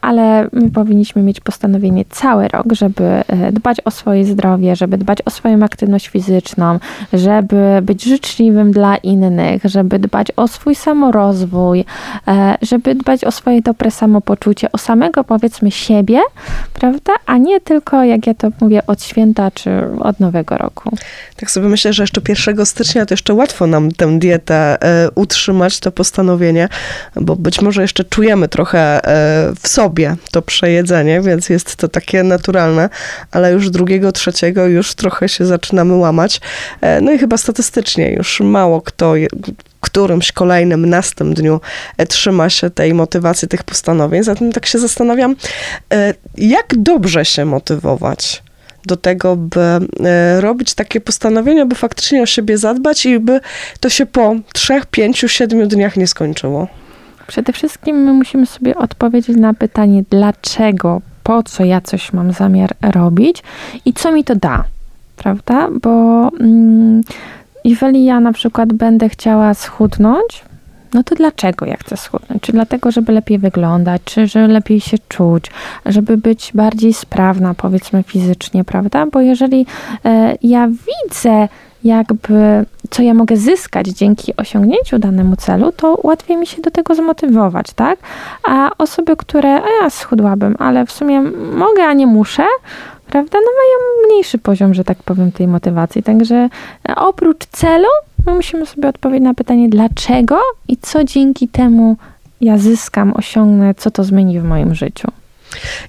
ale 0.00 0.48
my 0.52 0.70
powinniśmy 0.70 1.22
mieć 1.22 1.40
postanowienie 1.40 2.04
cały 2.10 2.48
rok, 2.48 2.66
żeby 2.70 3.04
e, 3.04 3.52
dbać 3.52 3.80
o 3.84 3.90
swoje 3.90 4.24
zdrowie, 4.24 4.76
żeby 4.76 4.98
dbać 4.98 5.18
o 5.24 5.30
swoją 5.30 5.62
aktywność 5.62 6.08
fizyczną, 6.08 6.78
żeby 7.12 7.78
być 7.82 8.04
życzliwym 8.04 8.72
dla 8.72 8.96
innych, 8.96 9.62
żeby 9.64 9.98
dbać 9.98 10.28
o 10.36 10.48
swój 10.48 10.74
samorozwój, 10.74 11.84
żeby 12.62 12.94
dbać 12.94 13.24
o 13.24 13.30
swoje 13.30 13.62
dobre 13.62 13.90
samopoczucie, 13.90 14.72
o 14.72 14.78
samego, 14.78 15.24
powiedzmy, 15.24 15.70
siebie, 15.70 16.20
prawda? 16.74 17.12
A 17.26 17.38
nie 17.44 17.60
tylko, 17.60 18.04
jak 18.04 18.26
ja 18.26 18.34
to 18.34 18.50
mówię, 18.60 18.82
od 18.86 19.02
święta 19.02 19.50
czy 19.50 19.70
od 20.00 20.20
nowego 20.20 20.58
roku. 20.58 20.90
Tak 21.36 21.50
sobie 21.50 21.68
myślę, 21.68 21.92
że 21.92 22.02
jeszcze 22.02 22.20
1 22.28 22.66
stycznia 22.66 23.06
to 23.06 23.12
jeszcze 23.14 23.34
łatwo 23.34 23.66
nam 23.66 23.92
tę 23.92 24.18
dietę 24.18 24.82
e, 24.82 25.10
utrzymać, 25.14 25.80
to 25.80 25.92
postanowienie, 25.92 26.68
bo 27.16 27.36
być 27.36 27.60
może 27.60 27.82
jeszcze 27.82 28.04
czujemy 28.04 28.48
trochę 28.48 29.04
e, 29.04 29.52
w 29.62 29.68
sobie 29.68 30.16
to 30.30 30.42
przejedzenie, 30.42 31.20
więc 31.20 31.48
jest 31.48 31.76
to 31.76 31.88
takie 31.88 32.22
naturalne, 32.22 32.88
ale 33.30 33.52
już 33.52 33.70
drugiego, 33.70 34.12
trzeciego 34.12 34.66
już 34.66 34.94
trochę 34.94 35.28
się 35.28 35.46
zaczynamy 35.46 35.94
łamać. 35.94 36.40
E, 36.80 37.00
no 37.00 37.12
i 37.12 37.18
chyba 37.18 37.36
statystycznie 37.36 38.12
już 38.12 38.40
mało 38.40 38.80
kto 38.80 39.14
którymś 39.84 40.32
kolejnym 40.32 40.88
następnym 40.88 41.34
dniu 41.34 41.60
e, 41.96 42.06
trzyma 42.06 42.50
się 42.50 42.70
tej 42.70 42.94
motywacji, 42.94 43.48
tych 43.48 43.62
postanowień. 43.62 44.22
Zatem 44.22 44.52
tak 44.52 44.66
się 44.66 44.78
zastanawiam, 44.78 45.36
e, 45.92 46.14
jak 46.38 46.66
dobrze 46.76 47.24
się 47.24 47.44
motywować 47.44 48.42
do 48.86 48.96
tego, 48.96 49.36
by 49.36 49.60
e, 49.60 50.40
robić 50.40 50.74
takie 50.74 51.00
postanowienia, 51.00 51.66
by 51.66 51.74
faktycznie 51.74 52.22
o 52.22 52.26
siebie 52.26 52.58
zadbać 52.58 53.06
i 53.06 53.18
by 53.18 53.40
to 53.80 53.88
się 53.88 54.06
po 54.06 54.34
trzech, 54.52 54.86
pięciu, 54.86 55.28
siedmiu 55.28 55.66
dniach 55.66 55.96
nie 55.96 56.06
skończyło. 56.06 56.68
Przede 57.26 57.52
wszystkim 57.52 57.96
my 57.96 58.12
musimy 58.12 58.46
sobie 58.46 58.76
odpowiedzieć 58.76 59.36
na 59.36 59.54
pytanie, 59.54 60.04
dlaczego, 60.10 61.00
po 61.22 61.42
co 61.42 61.64
ja 61.64 61.80
coś 61.80 62.12
mam 62.12 62.32
zamiar 62.32 62.76
robić 62.82 63.42
i 63.84 63.92
co 63.92 64.12
mi 64.12 64.24
to 64.24 64.36
da, 64.36 64.64
prawda? 65.16 65.68
Bo 65.82 66.28
mm, 66.40 67.02
jeżeli 67.64 68.04
ja 68.04 68.20
na 68.20 68.32
przykład 68.32 68.72
będę 68.72 69.08
chciała 69.08 69.54
schudnąć, 69.54 70.44
no 70.94 71.02
to 71.02 71.14
dlaczego 71.14 71.66
ja 71.66 71.76
chcę 71.76 71.96
schudnąć? 71.96 72.42
Czy 72.42 72.52
dlatego, 72.52 72.90
żeby 72.90 73.12
lepiej 73.12 73.38
wyglądać, 73.38 74.02
czy 74.04 74.26
żeby 74.26 74.48
lepiej 74.48 74.80
się 74.80 74.96
czuć, 75.08 75.44
żeby 75.86 76.16
być 76.16 76.50
bardziej 76.54 76.92
sprawna, 76.92 77.54
powiedzmy 77.54 78.02
fizycznie, 78.02 78.64
prawda? 78.64 79.06
Bo 79.06 79.20
jeżeli 79.20 79.66
e, 80.04 80.34
ja 80.42 80.68
widzę, 80.68 81.48
jakby 81.84 82.66
co 82.90 83.02
ja 83.02 83.14
mogę 83.14 83.36
zyskać 83.36 83.86
dzięki 83.86 84.36
osiągnięciu 84.36 84.98
danemu 84.98 85.36
celu, 85.36 85.72
to 85.72 85.98
łatwiej 86.02 86.36
mi 86.36 86.46
się 86.46 86.62
do 86.62 86.70
tego 86.70 86.94
zmotywować, 86.94 87.72
tak? 87.72 87.98
A 88.48 88.70
osoby, 88.78 89.16
które, 89.16 89.62
a 89.62 89.82
ja 89.82 89.90
schudłabym, 89.90 90.56
ale 90.58 90.86
w 90.86 90.92
sumie 90.92 91.22
mogę, 91.56 91.84
a 91.84 91.92
nie 91.92 92.06
muszę, 92.06 92.44
prawda, 93.14 93.38
no 93.38 93.50
mają 93.50 94.06
mniejszy 94.06 94.38
poziom, 94.38 94.74
że 94.74 94.84
tak 94.84 95.02
powiem, 95.02 95.32
tej 95.32 95.48
motywacji. 95.48 96.02
Także 96.02 96.48
oprócz 96.96 97.46
celu, 97.46 97.88
my 98.26 98.34
musimy 98.34 98.66
sobie 98.66 98.88
odpowiedzieć 98.88 99.24
na 99.24 99.34
pytanie, 99.34 99.68
dlaczego 99.68 100.40
i 100.68 100.76
co 100.76 101.04
dzięki 101.04 101.48
temu 101.48 101.96
ja 102.40 102.58
zyskam, 102.58 103.12
osiągnę, 103.16 103.74
co 103.74 103.90
to 103.90 104.04
zmieni 104.04 104.40
w 104.40 104.44
moim 104.44 104.74
życiu. 104.74 105.08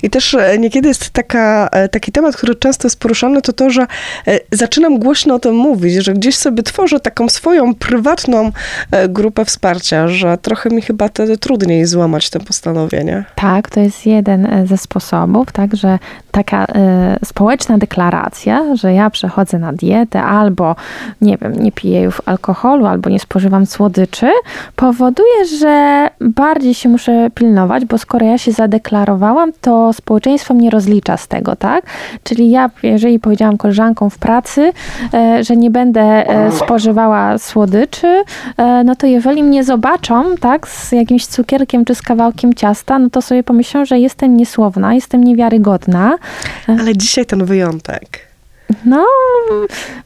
I 0.04 0.10
też 0.10 0.34
e, 0.34 0.58
niekiedy 0.58 0.88
jest 0.88 1.10
taka, 1.10 1.70
e, 1.72 1.90
taki 1.90 2.12
temat, 2.12 2.36
który 2.36 2.56
często 2.56 2.88
jest 2.88 3.00
poruszany, 3.00 3.42
to 3.42 3.54
to, 3.54 3.70
że 3.70 3.88
e, 4.28 4.40
zaczynam 4.52 5.00
głośno 5.00 5.36
o 5.36 5.40
tym 5.40 5.56
mówić, 5.56 5.94
że 5.94 6.14
gdzieś 6.14 6.36
sobie 6.36 6.64
tworzę 6.64 7.00
taką 7.00 7.30
swoją 7.30 7.76
prywatną 7.76 8.52
grupę 9.10 9.46
wsparcia, 9.46 10.08
że 10.08 10.38
trochę 10.38 10.70
mi 10.70 10.82
chyba 10.82 11.08
wtedy 11.08 11.38
trudniej 11.38 11.86
złamać 11.86 12.30
to 12.30 12.40
postanowienie. 12.40 13.24
Tak, 13.36 13.70
to 13.70 13.80
jest 13.80 14.06
jeden 14.06 14.68
ze 14.68 14.78
sposobów, 14.78 15.52
tak, 15.52 15.76
że 15.76 16.00
taka 16.36 16.66
y, 16.66 17.26
społeczna 17.26 17.78
deklaracja, 17.78 18.76
że 18.76 18.94
ja 18.94 19.10
przechodzę 19.10 19.60
na 19.60 19.74
dietę 19.74 20.24
albo, 20.24 20.76
nie 21.22 21.38
wiem, 21.38 21.54
nie 21.64 21.72
piję 21.72 22.02
już 22.02 22.22
alkoholu, 22.26 22.86
albo 22.86 23.10
nie 23.10 23.20
spożywam 23.20 23.66
słodyczy, 23.66 24.32
powoduje, 24.76 25.46
że 25.60 26.08
bardziej 26.22 26.74
się 26.74 26.90
muszę 26.90 27.30
pilnować, 27.36 27.86
bo 27.86 27.98
skoro 27.98 28.26
ja 28.26 28.38
się 28.38 28.52
zadeklarowałam, 28.52 29.52
to 29.62 29.94
społeczeństwo 29.94 30.54
mnie 30.54 30.70
rozlicza 30.70 31.18
z 31.18 31.28
tego, 31.28 31.56
tak? 31.56 31.86
Czyli 32.24 32.50
ja, 32.52 32.70
jeżeli 32.84 33.20
powiedziałam 33.20 33.58
koleżankom 33.58 34.10
w 34.10 34.18
pracy, 34.18 34.72
e, 35.14 35.44
że 35.44 35.56
nie 35.56 35.72
będę 35.72 36.02
e, 36.02 36.52
spożywała 36.52 37.38
słodyczy, 37.38 38.24
e, 38.58 38.84
no 38.84 38.96
to 38.96 39.08
jeżeli 39.08 39.44
mnie 39.44 39.64
zobaczą, 39.64 40.36
tak, 40.38 40.68
z 40.68 40.92
jakimś 40.92 41.26
cukierkiem 41.26 41.86
czy 41.86 41.96
z 41.96 42.02
kawałkiem 42.02 42.54
ciasta, 42.54 43.00
no 43.00 43.10
to 43.10 43.22
sobie 43.22 43.44
pomyślą, 43.44 43.86
że 43.86 44.00
jestem 44.00 44.38
niesłowna, 44.38 44.94
jestem 44.94 45.24
niewiarygodna. 45.24 46.18
Ale 46.68 46.98
dzisiaj 46.98 47.26
ten 47.26 47.46
wyjątek. 47.46 48.25
No, 48.86 49.06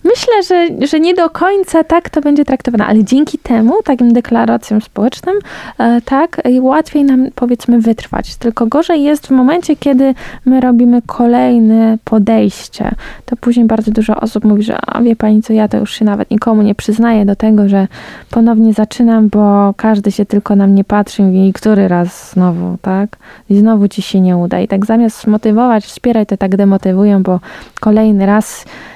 myślę, 0.04 0.44
że, 0.44 0.88
że 0.88 1.00
nie 1.00 1.14
do 1.14 1.30
końca 1.30 1.84
tak 1.84 2.10
to 2.10 2.22
będzie 2.22 2.46
traktowane, 2.46 2.86
ale 2.86 3.04
dzięki 3.04 3.38
temu, 3.38 3.74
takim 3.84 4.14
deklaracjom 4.14 4.82
społecznym, 4.82 5.36
e, 5.78 6.02
tak, 6.02 6.42
łatwiej 6.62 7.04
nam 7.04 7.28
powiedzmy 7.36 7.80
wytrwać. 7.80 8.36
Tylko 8.36 8.68
gorzej 8.68 9.04
jest 9.04 9.28
w 9.28 9.32
momencie, 9.32 9.76
kiedy 9.76 10.14
my 10.46 10.62
robimy 10.62 11.02
kolejne 11.06 11.98
podejście. 12.04 12.92
To 13.26 13.36
później 13.36 13.66
bardzo 13.66 13.92
dużo 13.92 14.16
osób 14.16 14.44
mówi, 14.44 14.64
że 14.64 14.78
a 14.88 15.02
wie 15.02 15.16
pani 15.16 15.42
co, 15.42 15.54
ja 15.54 15.68
to 15.68 15.78
już 15.78 15.94
się 15.94 16.06
nawet 16.06 16.32
nikomu 16.32 16.62
nie 16.62 16.76
przyznaję 16.76 17.26
do 17.26 17.36
tego, 17.36 17.70
że 17.70 17.88
ponownie 18.30 18.74
zaczynam, 18.74 19.30
bo 19.30 19.74
każdy 19.78 20.12
się 20.12 20.26
tylko 20.26 20.56
na 20.56 20.68
mnie 20.68 20.84
patrzy 20.84 21.22
i 21.22 21.26
mówi, 21.26 21.54
który 21.54 21.88
raz 21.88 22.32
znowu, 22.32 22.78
tak? 22.82 23.18
I 23.50 23.58
znowu 23.58 23.88
ci 23.88 24.02
się 24.02 24.22
nie 24.22 24.38
uda. 24.38 24.60
I 24.60 24.68
tak 24.68 24.86
zamiast 24.86 25.28
motywować, 25.28 25.86
wspierać, 25.86 26.30
to 26.30 26.38
tak 26.38 26.56
demotywują, 26.56 27.24
bo 27.24 27.40
kolejny 27.80 28.26
raz 28.26 28.49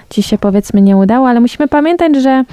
ci 0.09 0.23
się 0.23 0.37
powiedzmy 0.37 0.81
nie 0.81 0.97
udało, 0.97 1.29
ale 1.29 1.39
musimy 1.39 1.67
pamiętać, 1.67 2.15
że 2.15 2.43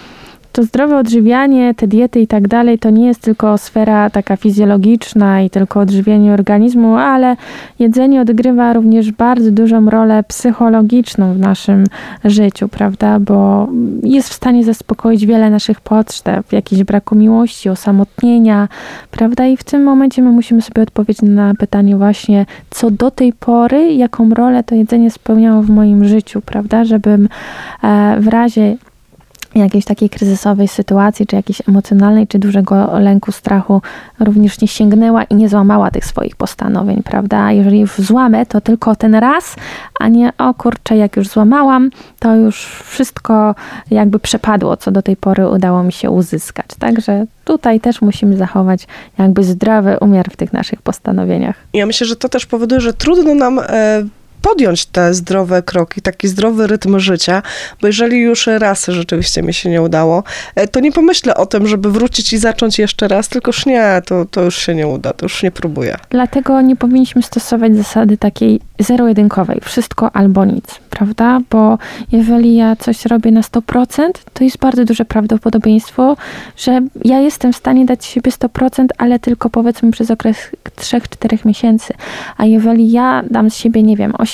to 0.53 0.63
zdrowe 0.63 0.97
odżywianie, 0.97 1.75
te 1.75 1.87
diety 1.87 2.21
i 2.21 2.27
tak 2.27 2.49
dalej, 2.49 2.79
to 2.79 2.91
nie 2.91 3.07
jest 3.07 3.23
tylko 3.23 3.59
sfera 3.59 4.11
taka 4.11 4.37
fizjologiczna 4.37 5.43
i 5.43 5.51
tylko 5.51 5.81
odżywianie 5.81 6.33
organizmu, 6.33 6.97
ale 6.97 7.37
jedzenie 7.79 8.21
odgrywa 8.21 8.73
również 8.73 9.13
bardzo 9.13 9.51
dużą 9.51 9.91
rolę 9.91 10.23
psychologiczną 10.23 11.35
w 11.35 11.39
naszym 11.39 11.85
życiu, 12.25 12.69
prawda? 12.69 13.21
Bo 13.21 13.69
jest 14.03 14.29
w 14.29 14.33
stanie 14.33 14.65
zaspokoić 14.65 15.27
wiele 15.27 15.51
naszych 15.51 15.81
potrzeb, 15.81 16.53
jakiś 16.53 16.85
braku 16.85 17.15
miłości, 17.15 17.69
osamotnienia, 17.69 18.69
prawda? 19.11 19.47
I 19.47 19.57
w 19.57 19.65
tym 19.65 19.83
momencie 19.83 20.23
my 20.23 20.33
musimy 20.33 20.63
sobie 20.63 20.83
odpowiedzieć 20.83 21.23
na 21.23 21.55
pytanie 21.55 21.97
właśnie, 21.97 22.47
co 22.71 22.91
do 22.91 23.11
tej 23.11 23.33
pory, 23.33 23.95
jaką 23.95 24.31
rolę 24.31 24.65
to 24.65 24.75
jedzenie 24.75 25.11
spełniało 25.11 25.63
w 25.63 25.71
moim 25.71 26.05
życiu, 26.05 26.41
prawda? 26.41 26.85
Żebym 26.85 27.29
e, 27.83 28.17
w 28.21 28.29
razie 28.29 28.77
jakiejś 29.55 29.85
takiej 29.85 30.11
kryzysowej 30.11 30.69
sytuacji, 30.69 31.27
czy 31.27 31.37
jakiejś 31.37 31.69
emocjonalnej, 31.69 32.27
czy 32.27 32.39
dużego 32.39 32.99
lęku, 32.99 33.33
strachu, 33.33 33.83
również 34.21 34.61
nie 34.61 34.69
sięgnęła 34.69 35.25
i 35.25 35.35
nie 35.35 35.49
złamała 35.49 35.91
tych 35.91 36.05
swoich 36.05 36.37
postanowień, 36.37 37.03
prawda? 37.03 37.53
Jeżeli 37.53 37.81
już 37.81 37.99
złamę, 37.99 38.47
to 38.47 38.61
tylko 38.61 38.97
ten 38.97 39.15
raz, 39.15 39.57
a 40.01 40.09
nie 40.09 40.33
o 40.39 40.55
kurczę, 40.55 40.97
jak 40.97 41.17
już 41.17 41.29
złamałam, 41.29 41.91
to 42.19 42.37
już 42.37 42.67
wszystko 42.67 43.55
jakby 43.91 44.19
przepadło, 44.19 44.77
co 44.77 44.91
do 44.91 45.03
tej 45.03 45.17
pory 45.17 45.49
udało 45.49 45.83
mi 45.83 45.93
się 45.93 46.11
uzyskać. 46.11 46.67
Także 46.79 47.27
tutaj 47.45 47.81
też 47.81 48.03
musimy 48.03 48.37
zachować 48.37 48.87
jakby 49.19 49.45
zdrowy 49.45 49.97
umiar 50.01 50.31
w 50.31 50.37
tych 50.37 50.53
naszych 50.53 50.83
postanowieniach. 50.83 51.57
Ja 51.73 51.87
myślę, 51.87 52.07
że 52.07 52.17
to 52.17 52.29
też 52.29 52.47
powoduje, 52.47 52.81
że 52.81 52.93
trudno 52.93 53.35
nam 53.35 53.59
e, 53.59 54.05
podjąć 54.43 54.87
te 54.87 55.15
zdrowe 55.15 55.63
kroki, 55.63 56.03
taki 56.03 56.29
zdrowy 56.29 56.67
rytm 56.67 56.99
życia, 56.99 57.43
bo 57.81 57.87
jeżeli 57.87 58.21
już 58.21 58.47
raz 58.47 58.87
rzeczywiście 58.87 59.43
mi 59.43 59.55
się 59.55 59.71
nie 59.71 59.83
udało, 59.83 60.23
e, 60.55 60.69
to 60.69 60.81
nie 60.81 60.93
pomyślę 60.93 61.35
o 61.35 61.47
tym, 61.47 61.67
żeby 61.67 61.91
wrócić 61.91 62.33
i 62.33 62.39
zacząć 62.39 62.79
jeszcze 62.79 63.09
raz, 63.09 63.29
tylko 63.29 63.49
już 63.49 63.67
nie, 63.67 64.03
to, 64.07 64.25
to 64.25 64.43
już 64.43 64.59
się 64.59 64.75
nie 64.75 64.87
uda, 64.87 65.13
to 65.13 65.25
już 65.25 65.43
nie 65.43 65.51
próbuję. 65.51 65.97
Dlatego 66.11 66.61
nie 66.61 66.77
powinniśmy 66.77 67.23
stosować 67.23 67.77
zasady 67.77 68.17
takiej 68.17 68.61
zero-jedynkowej, 68.79 69.61
wszystko 69.65 70.11
albo 70.17 70.45
nic, 70.45 70.65
prawda? 70.91 71.41
Bo 71.51 71.79
jeżeli 72.13 72.57
ja 72.57 72.77
coś 72.77 73.07
robię 73.07 73.31
na 73.31 73.41
100%, 73.41 74.11
to 74.35 74.45
jest 74.45 74.59
bardzo 74.59 74.85
duże 74.85 75.05
prawdopodobieństwo, 75.05 76.17
że 76.57 76.81
ja 77.05 77.21
jestem 77.21 77.53
w 77.53 77.57
stanie 77.57 77.87
dać 77.87 78.05
siebie 78.05 78.31
100%, 78.31 78.87
ale 78.99 79.19
tylko 79.19 79.51
powiedzmy 79.51 79.91
przez 79.91 80.11
okres 80.11 80.37
3-4 80.77 81.47
miesięcy. 81.47 81.95
A 82.37 82.47
jeżeli 82.47 82.91
ja 82.91 83.23
dam 83.31 83.51
z 83.51 83.57
siebie, 83.57 83.83
nie 83.83 83.97
wiem, 83.97 84.13
80% 84.13 84.30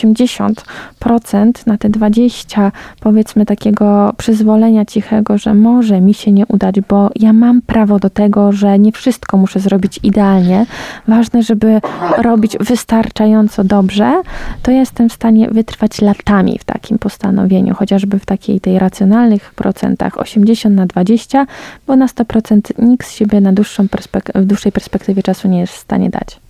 na 1.67 1.79
te 1.79 1.89
20 1.89 2.73
powiedzmy 3.01 3.47
takiego 3.47 4.15
przyzwolenia 4.17 4.85
cichego, 4.85 5.39
że 5.39 5.55
może 5.55 6.01
mi 6.01 6.15
się 6.15 6.33
nie 6.33 6.47
udać, 6.47 6.81
bo 6.81 7.11
ja 7.17 7.33
mam 7.33 7.63
prawo 7.63 7.99
do 7.99 8.11
tego, 8.11 8.53
że 8.53 8.79
nie 8.79 8.93
wszystko 8.93 9.37
muszę 9.37 9.61
zrobić 9.61 10.01
idealnie. 10.03 10.67
Ważne, 11.09 11.43
żeby 11.43 11.81
robić 12.19 12.57
wystarczająco 12.61 13.65
dobrze, 13.65 14.23
to 14.63 14.71
jestem 14.71 15.09
w 15.09 15.13
stanie 15.13 15.49
wytrwać 15.49 16.01
latami 16.01 16.59
w 16.59 16.65
takim 16.65 16.99
postanowieniu, 16.99 17.75
chociażby 17.75 18.19
w 18.19 18.27
takiej 18.27 18.61
tej 18.61 18.79
racjonalnych 18.79 19.55
procentach 19.55 20.19
80 20.19 20.77
na 20.77 20.87
20, 20.87 21.47
bo 21.87 21.97
na 21.97 22.07
100% 22.07 22.61
nikt 22.79 23.07
z 23.07 23.13
siebie 23.13 23.41
na 23.41 23.53
dłuższą 23.53 23.85
perspek- 23.85 24.43
w 24.43 24.45
dłuższej 24.45 24.73
perspektywie 24.73 25.23
czasu 25.23 25.49
nie 25.49 25.61
jest 25.61 25.73
w 25.73 25.79
stanie 25.79 26.11
dać. 26.11 26.46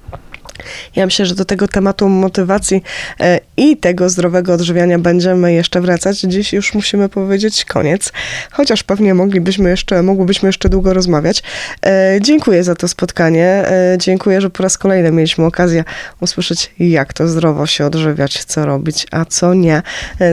Ja 0.97 1.05
myślę, 1.05 1.27
że 1.27 1.35
do 1.35 1.45
tego 1.45 1.69
tematu 1.69 2.09
motywacji 2.09 2.83
e, 3.21 3.41
i 3.57 3.77
tego 3.77 4.09
zdrowego 4.09 4.53
odżywiania 4.55 4.99
będziemy 4.99 5.53
jeszcze 5.53 5.81
wracać. 5.81 6.21
Dziś 6.21 6.53
już 6.53 6.75
musimy 6.75 7.09
powiedzieć 7.09 7.65
koniec, 7.65 8.13
chociaż 8.51 8.83
pewnie 8.83 9.15
moglibyśmy 9.15 9.71
jeszcze, 9.71 10.03
mogłybyśmy 10.03 10.49
jeszcze 10.49 10.69
długo 10.69 10.95
rozmawiać. 10.95 11.43
E, 11.87 12.19
dziękuję 12.21 12.65
za 12.65 12.75
to 12.75 12.89
spotkanie. 12.89 13.45
E, 13.45 13.97
dziękuję, 13.99 14.41
że 14.41 14.51
po 14.51 14.63
raz 14.63 14.79
kolejny 14.79 15.11
mieliśmy 15.11 15.45
okazję 15.45 15.85
usłyszeć, 16.21 16.75
jak 16.79 17.13
to 17.13 17.29
zdrowo 17.29 17.67
się 17.67 17.87
odżywiać, 17.87 18.45
co 18.45 18.67
robić, 18.67 19.07
a 19.11 19.25
co 19.25 19.55
nie. 19.55 19.83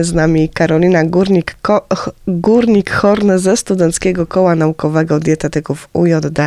Z 0.00 0.12
nami 0.12 0.48
Karolina 0.48 1.04
Górnik, 1.04 1.56
Górnik 2.26 2.90
Horne 2.90 3.38
ze 3.38 3.56
Studenckiego 3.56 4.26
Koła 4.26 4.54
Naukowego 4.54 5.20
Dietetyków 5.20 5.88
UJD 5.92 6.40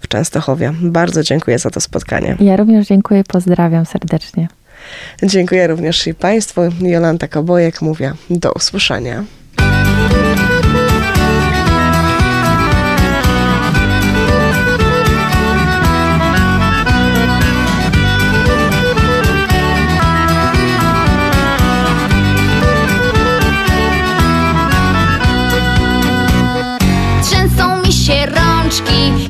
w 0.00 0.08
Częstochowie. 0.08 0.72
Bardzo 0.80 1.22
dziękuję 1.22 1.58
za 1.58 1.70
to 1.70 1.80
spotkanie. 1.80 2.36
Ja 2.40 2.56
również 2.56 2.86
dziękuję 2.86 3.21
pozdrawiam 3.24 3.86
serdecznie. 3.86 4.48
Dziękuję 5.22 5.66
również 5.66 6.06
i 6.06 6.14
Państwu. 6.14 6.60
Jolanta 6.80 7.28
Kobojek 7.28 7.82
mówię 7.82 8.12
do 8.30 8.52
usłyszenia. 8.52 9.24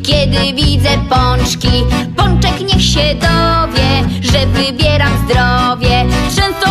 Kiedy 0.02 0.52
widzę 0.54 0.88
pączki. 1.10 1.84
Pączek 2.16 2.60
niech 2.60 2.84
się 2.84 3.14
dowie, 3.14 4.08
że 4.20 4.46
wybieram 4.46 5.12
zdrowie. 5.24 6.04
Trzęsą 6.30 6.61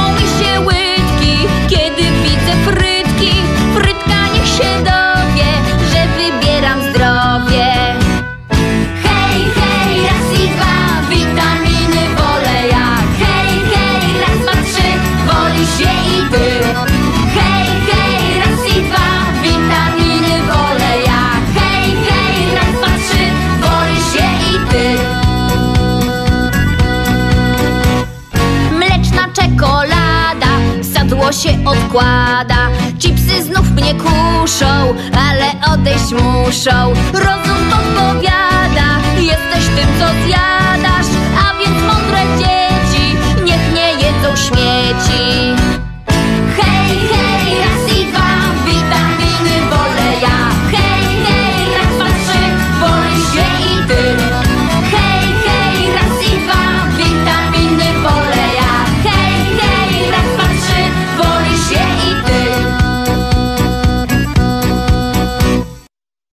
się 31.34 31.66
odkłada. 31.66 32.70
Chipsy 33.00 33.44
znów 33.44 33.72
mnie 33.72 33.94
kuszą, 33.94 34.96
ale 35.30 35.74
odejść 35.74 36.12
muszą. 36.12 36.94
Rozum 37.14 37.62
podpowiada, 37.72 38.88
jesteś 39.16 39.66
tym 39.76 39.88
co 40.00 40.08
zjadasz. 40.26 41.08
A 41.38 41.58
więc 41.58 41.84
mądre 41.88 42.22
dzieci, 42.38 43.18
niech 43.44 43.74
nie 43.74 43.92
jedzą 43.92 44.36
śmieci. 44.36 45.61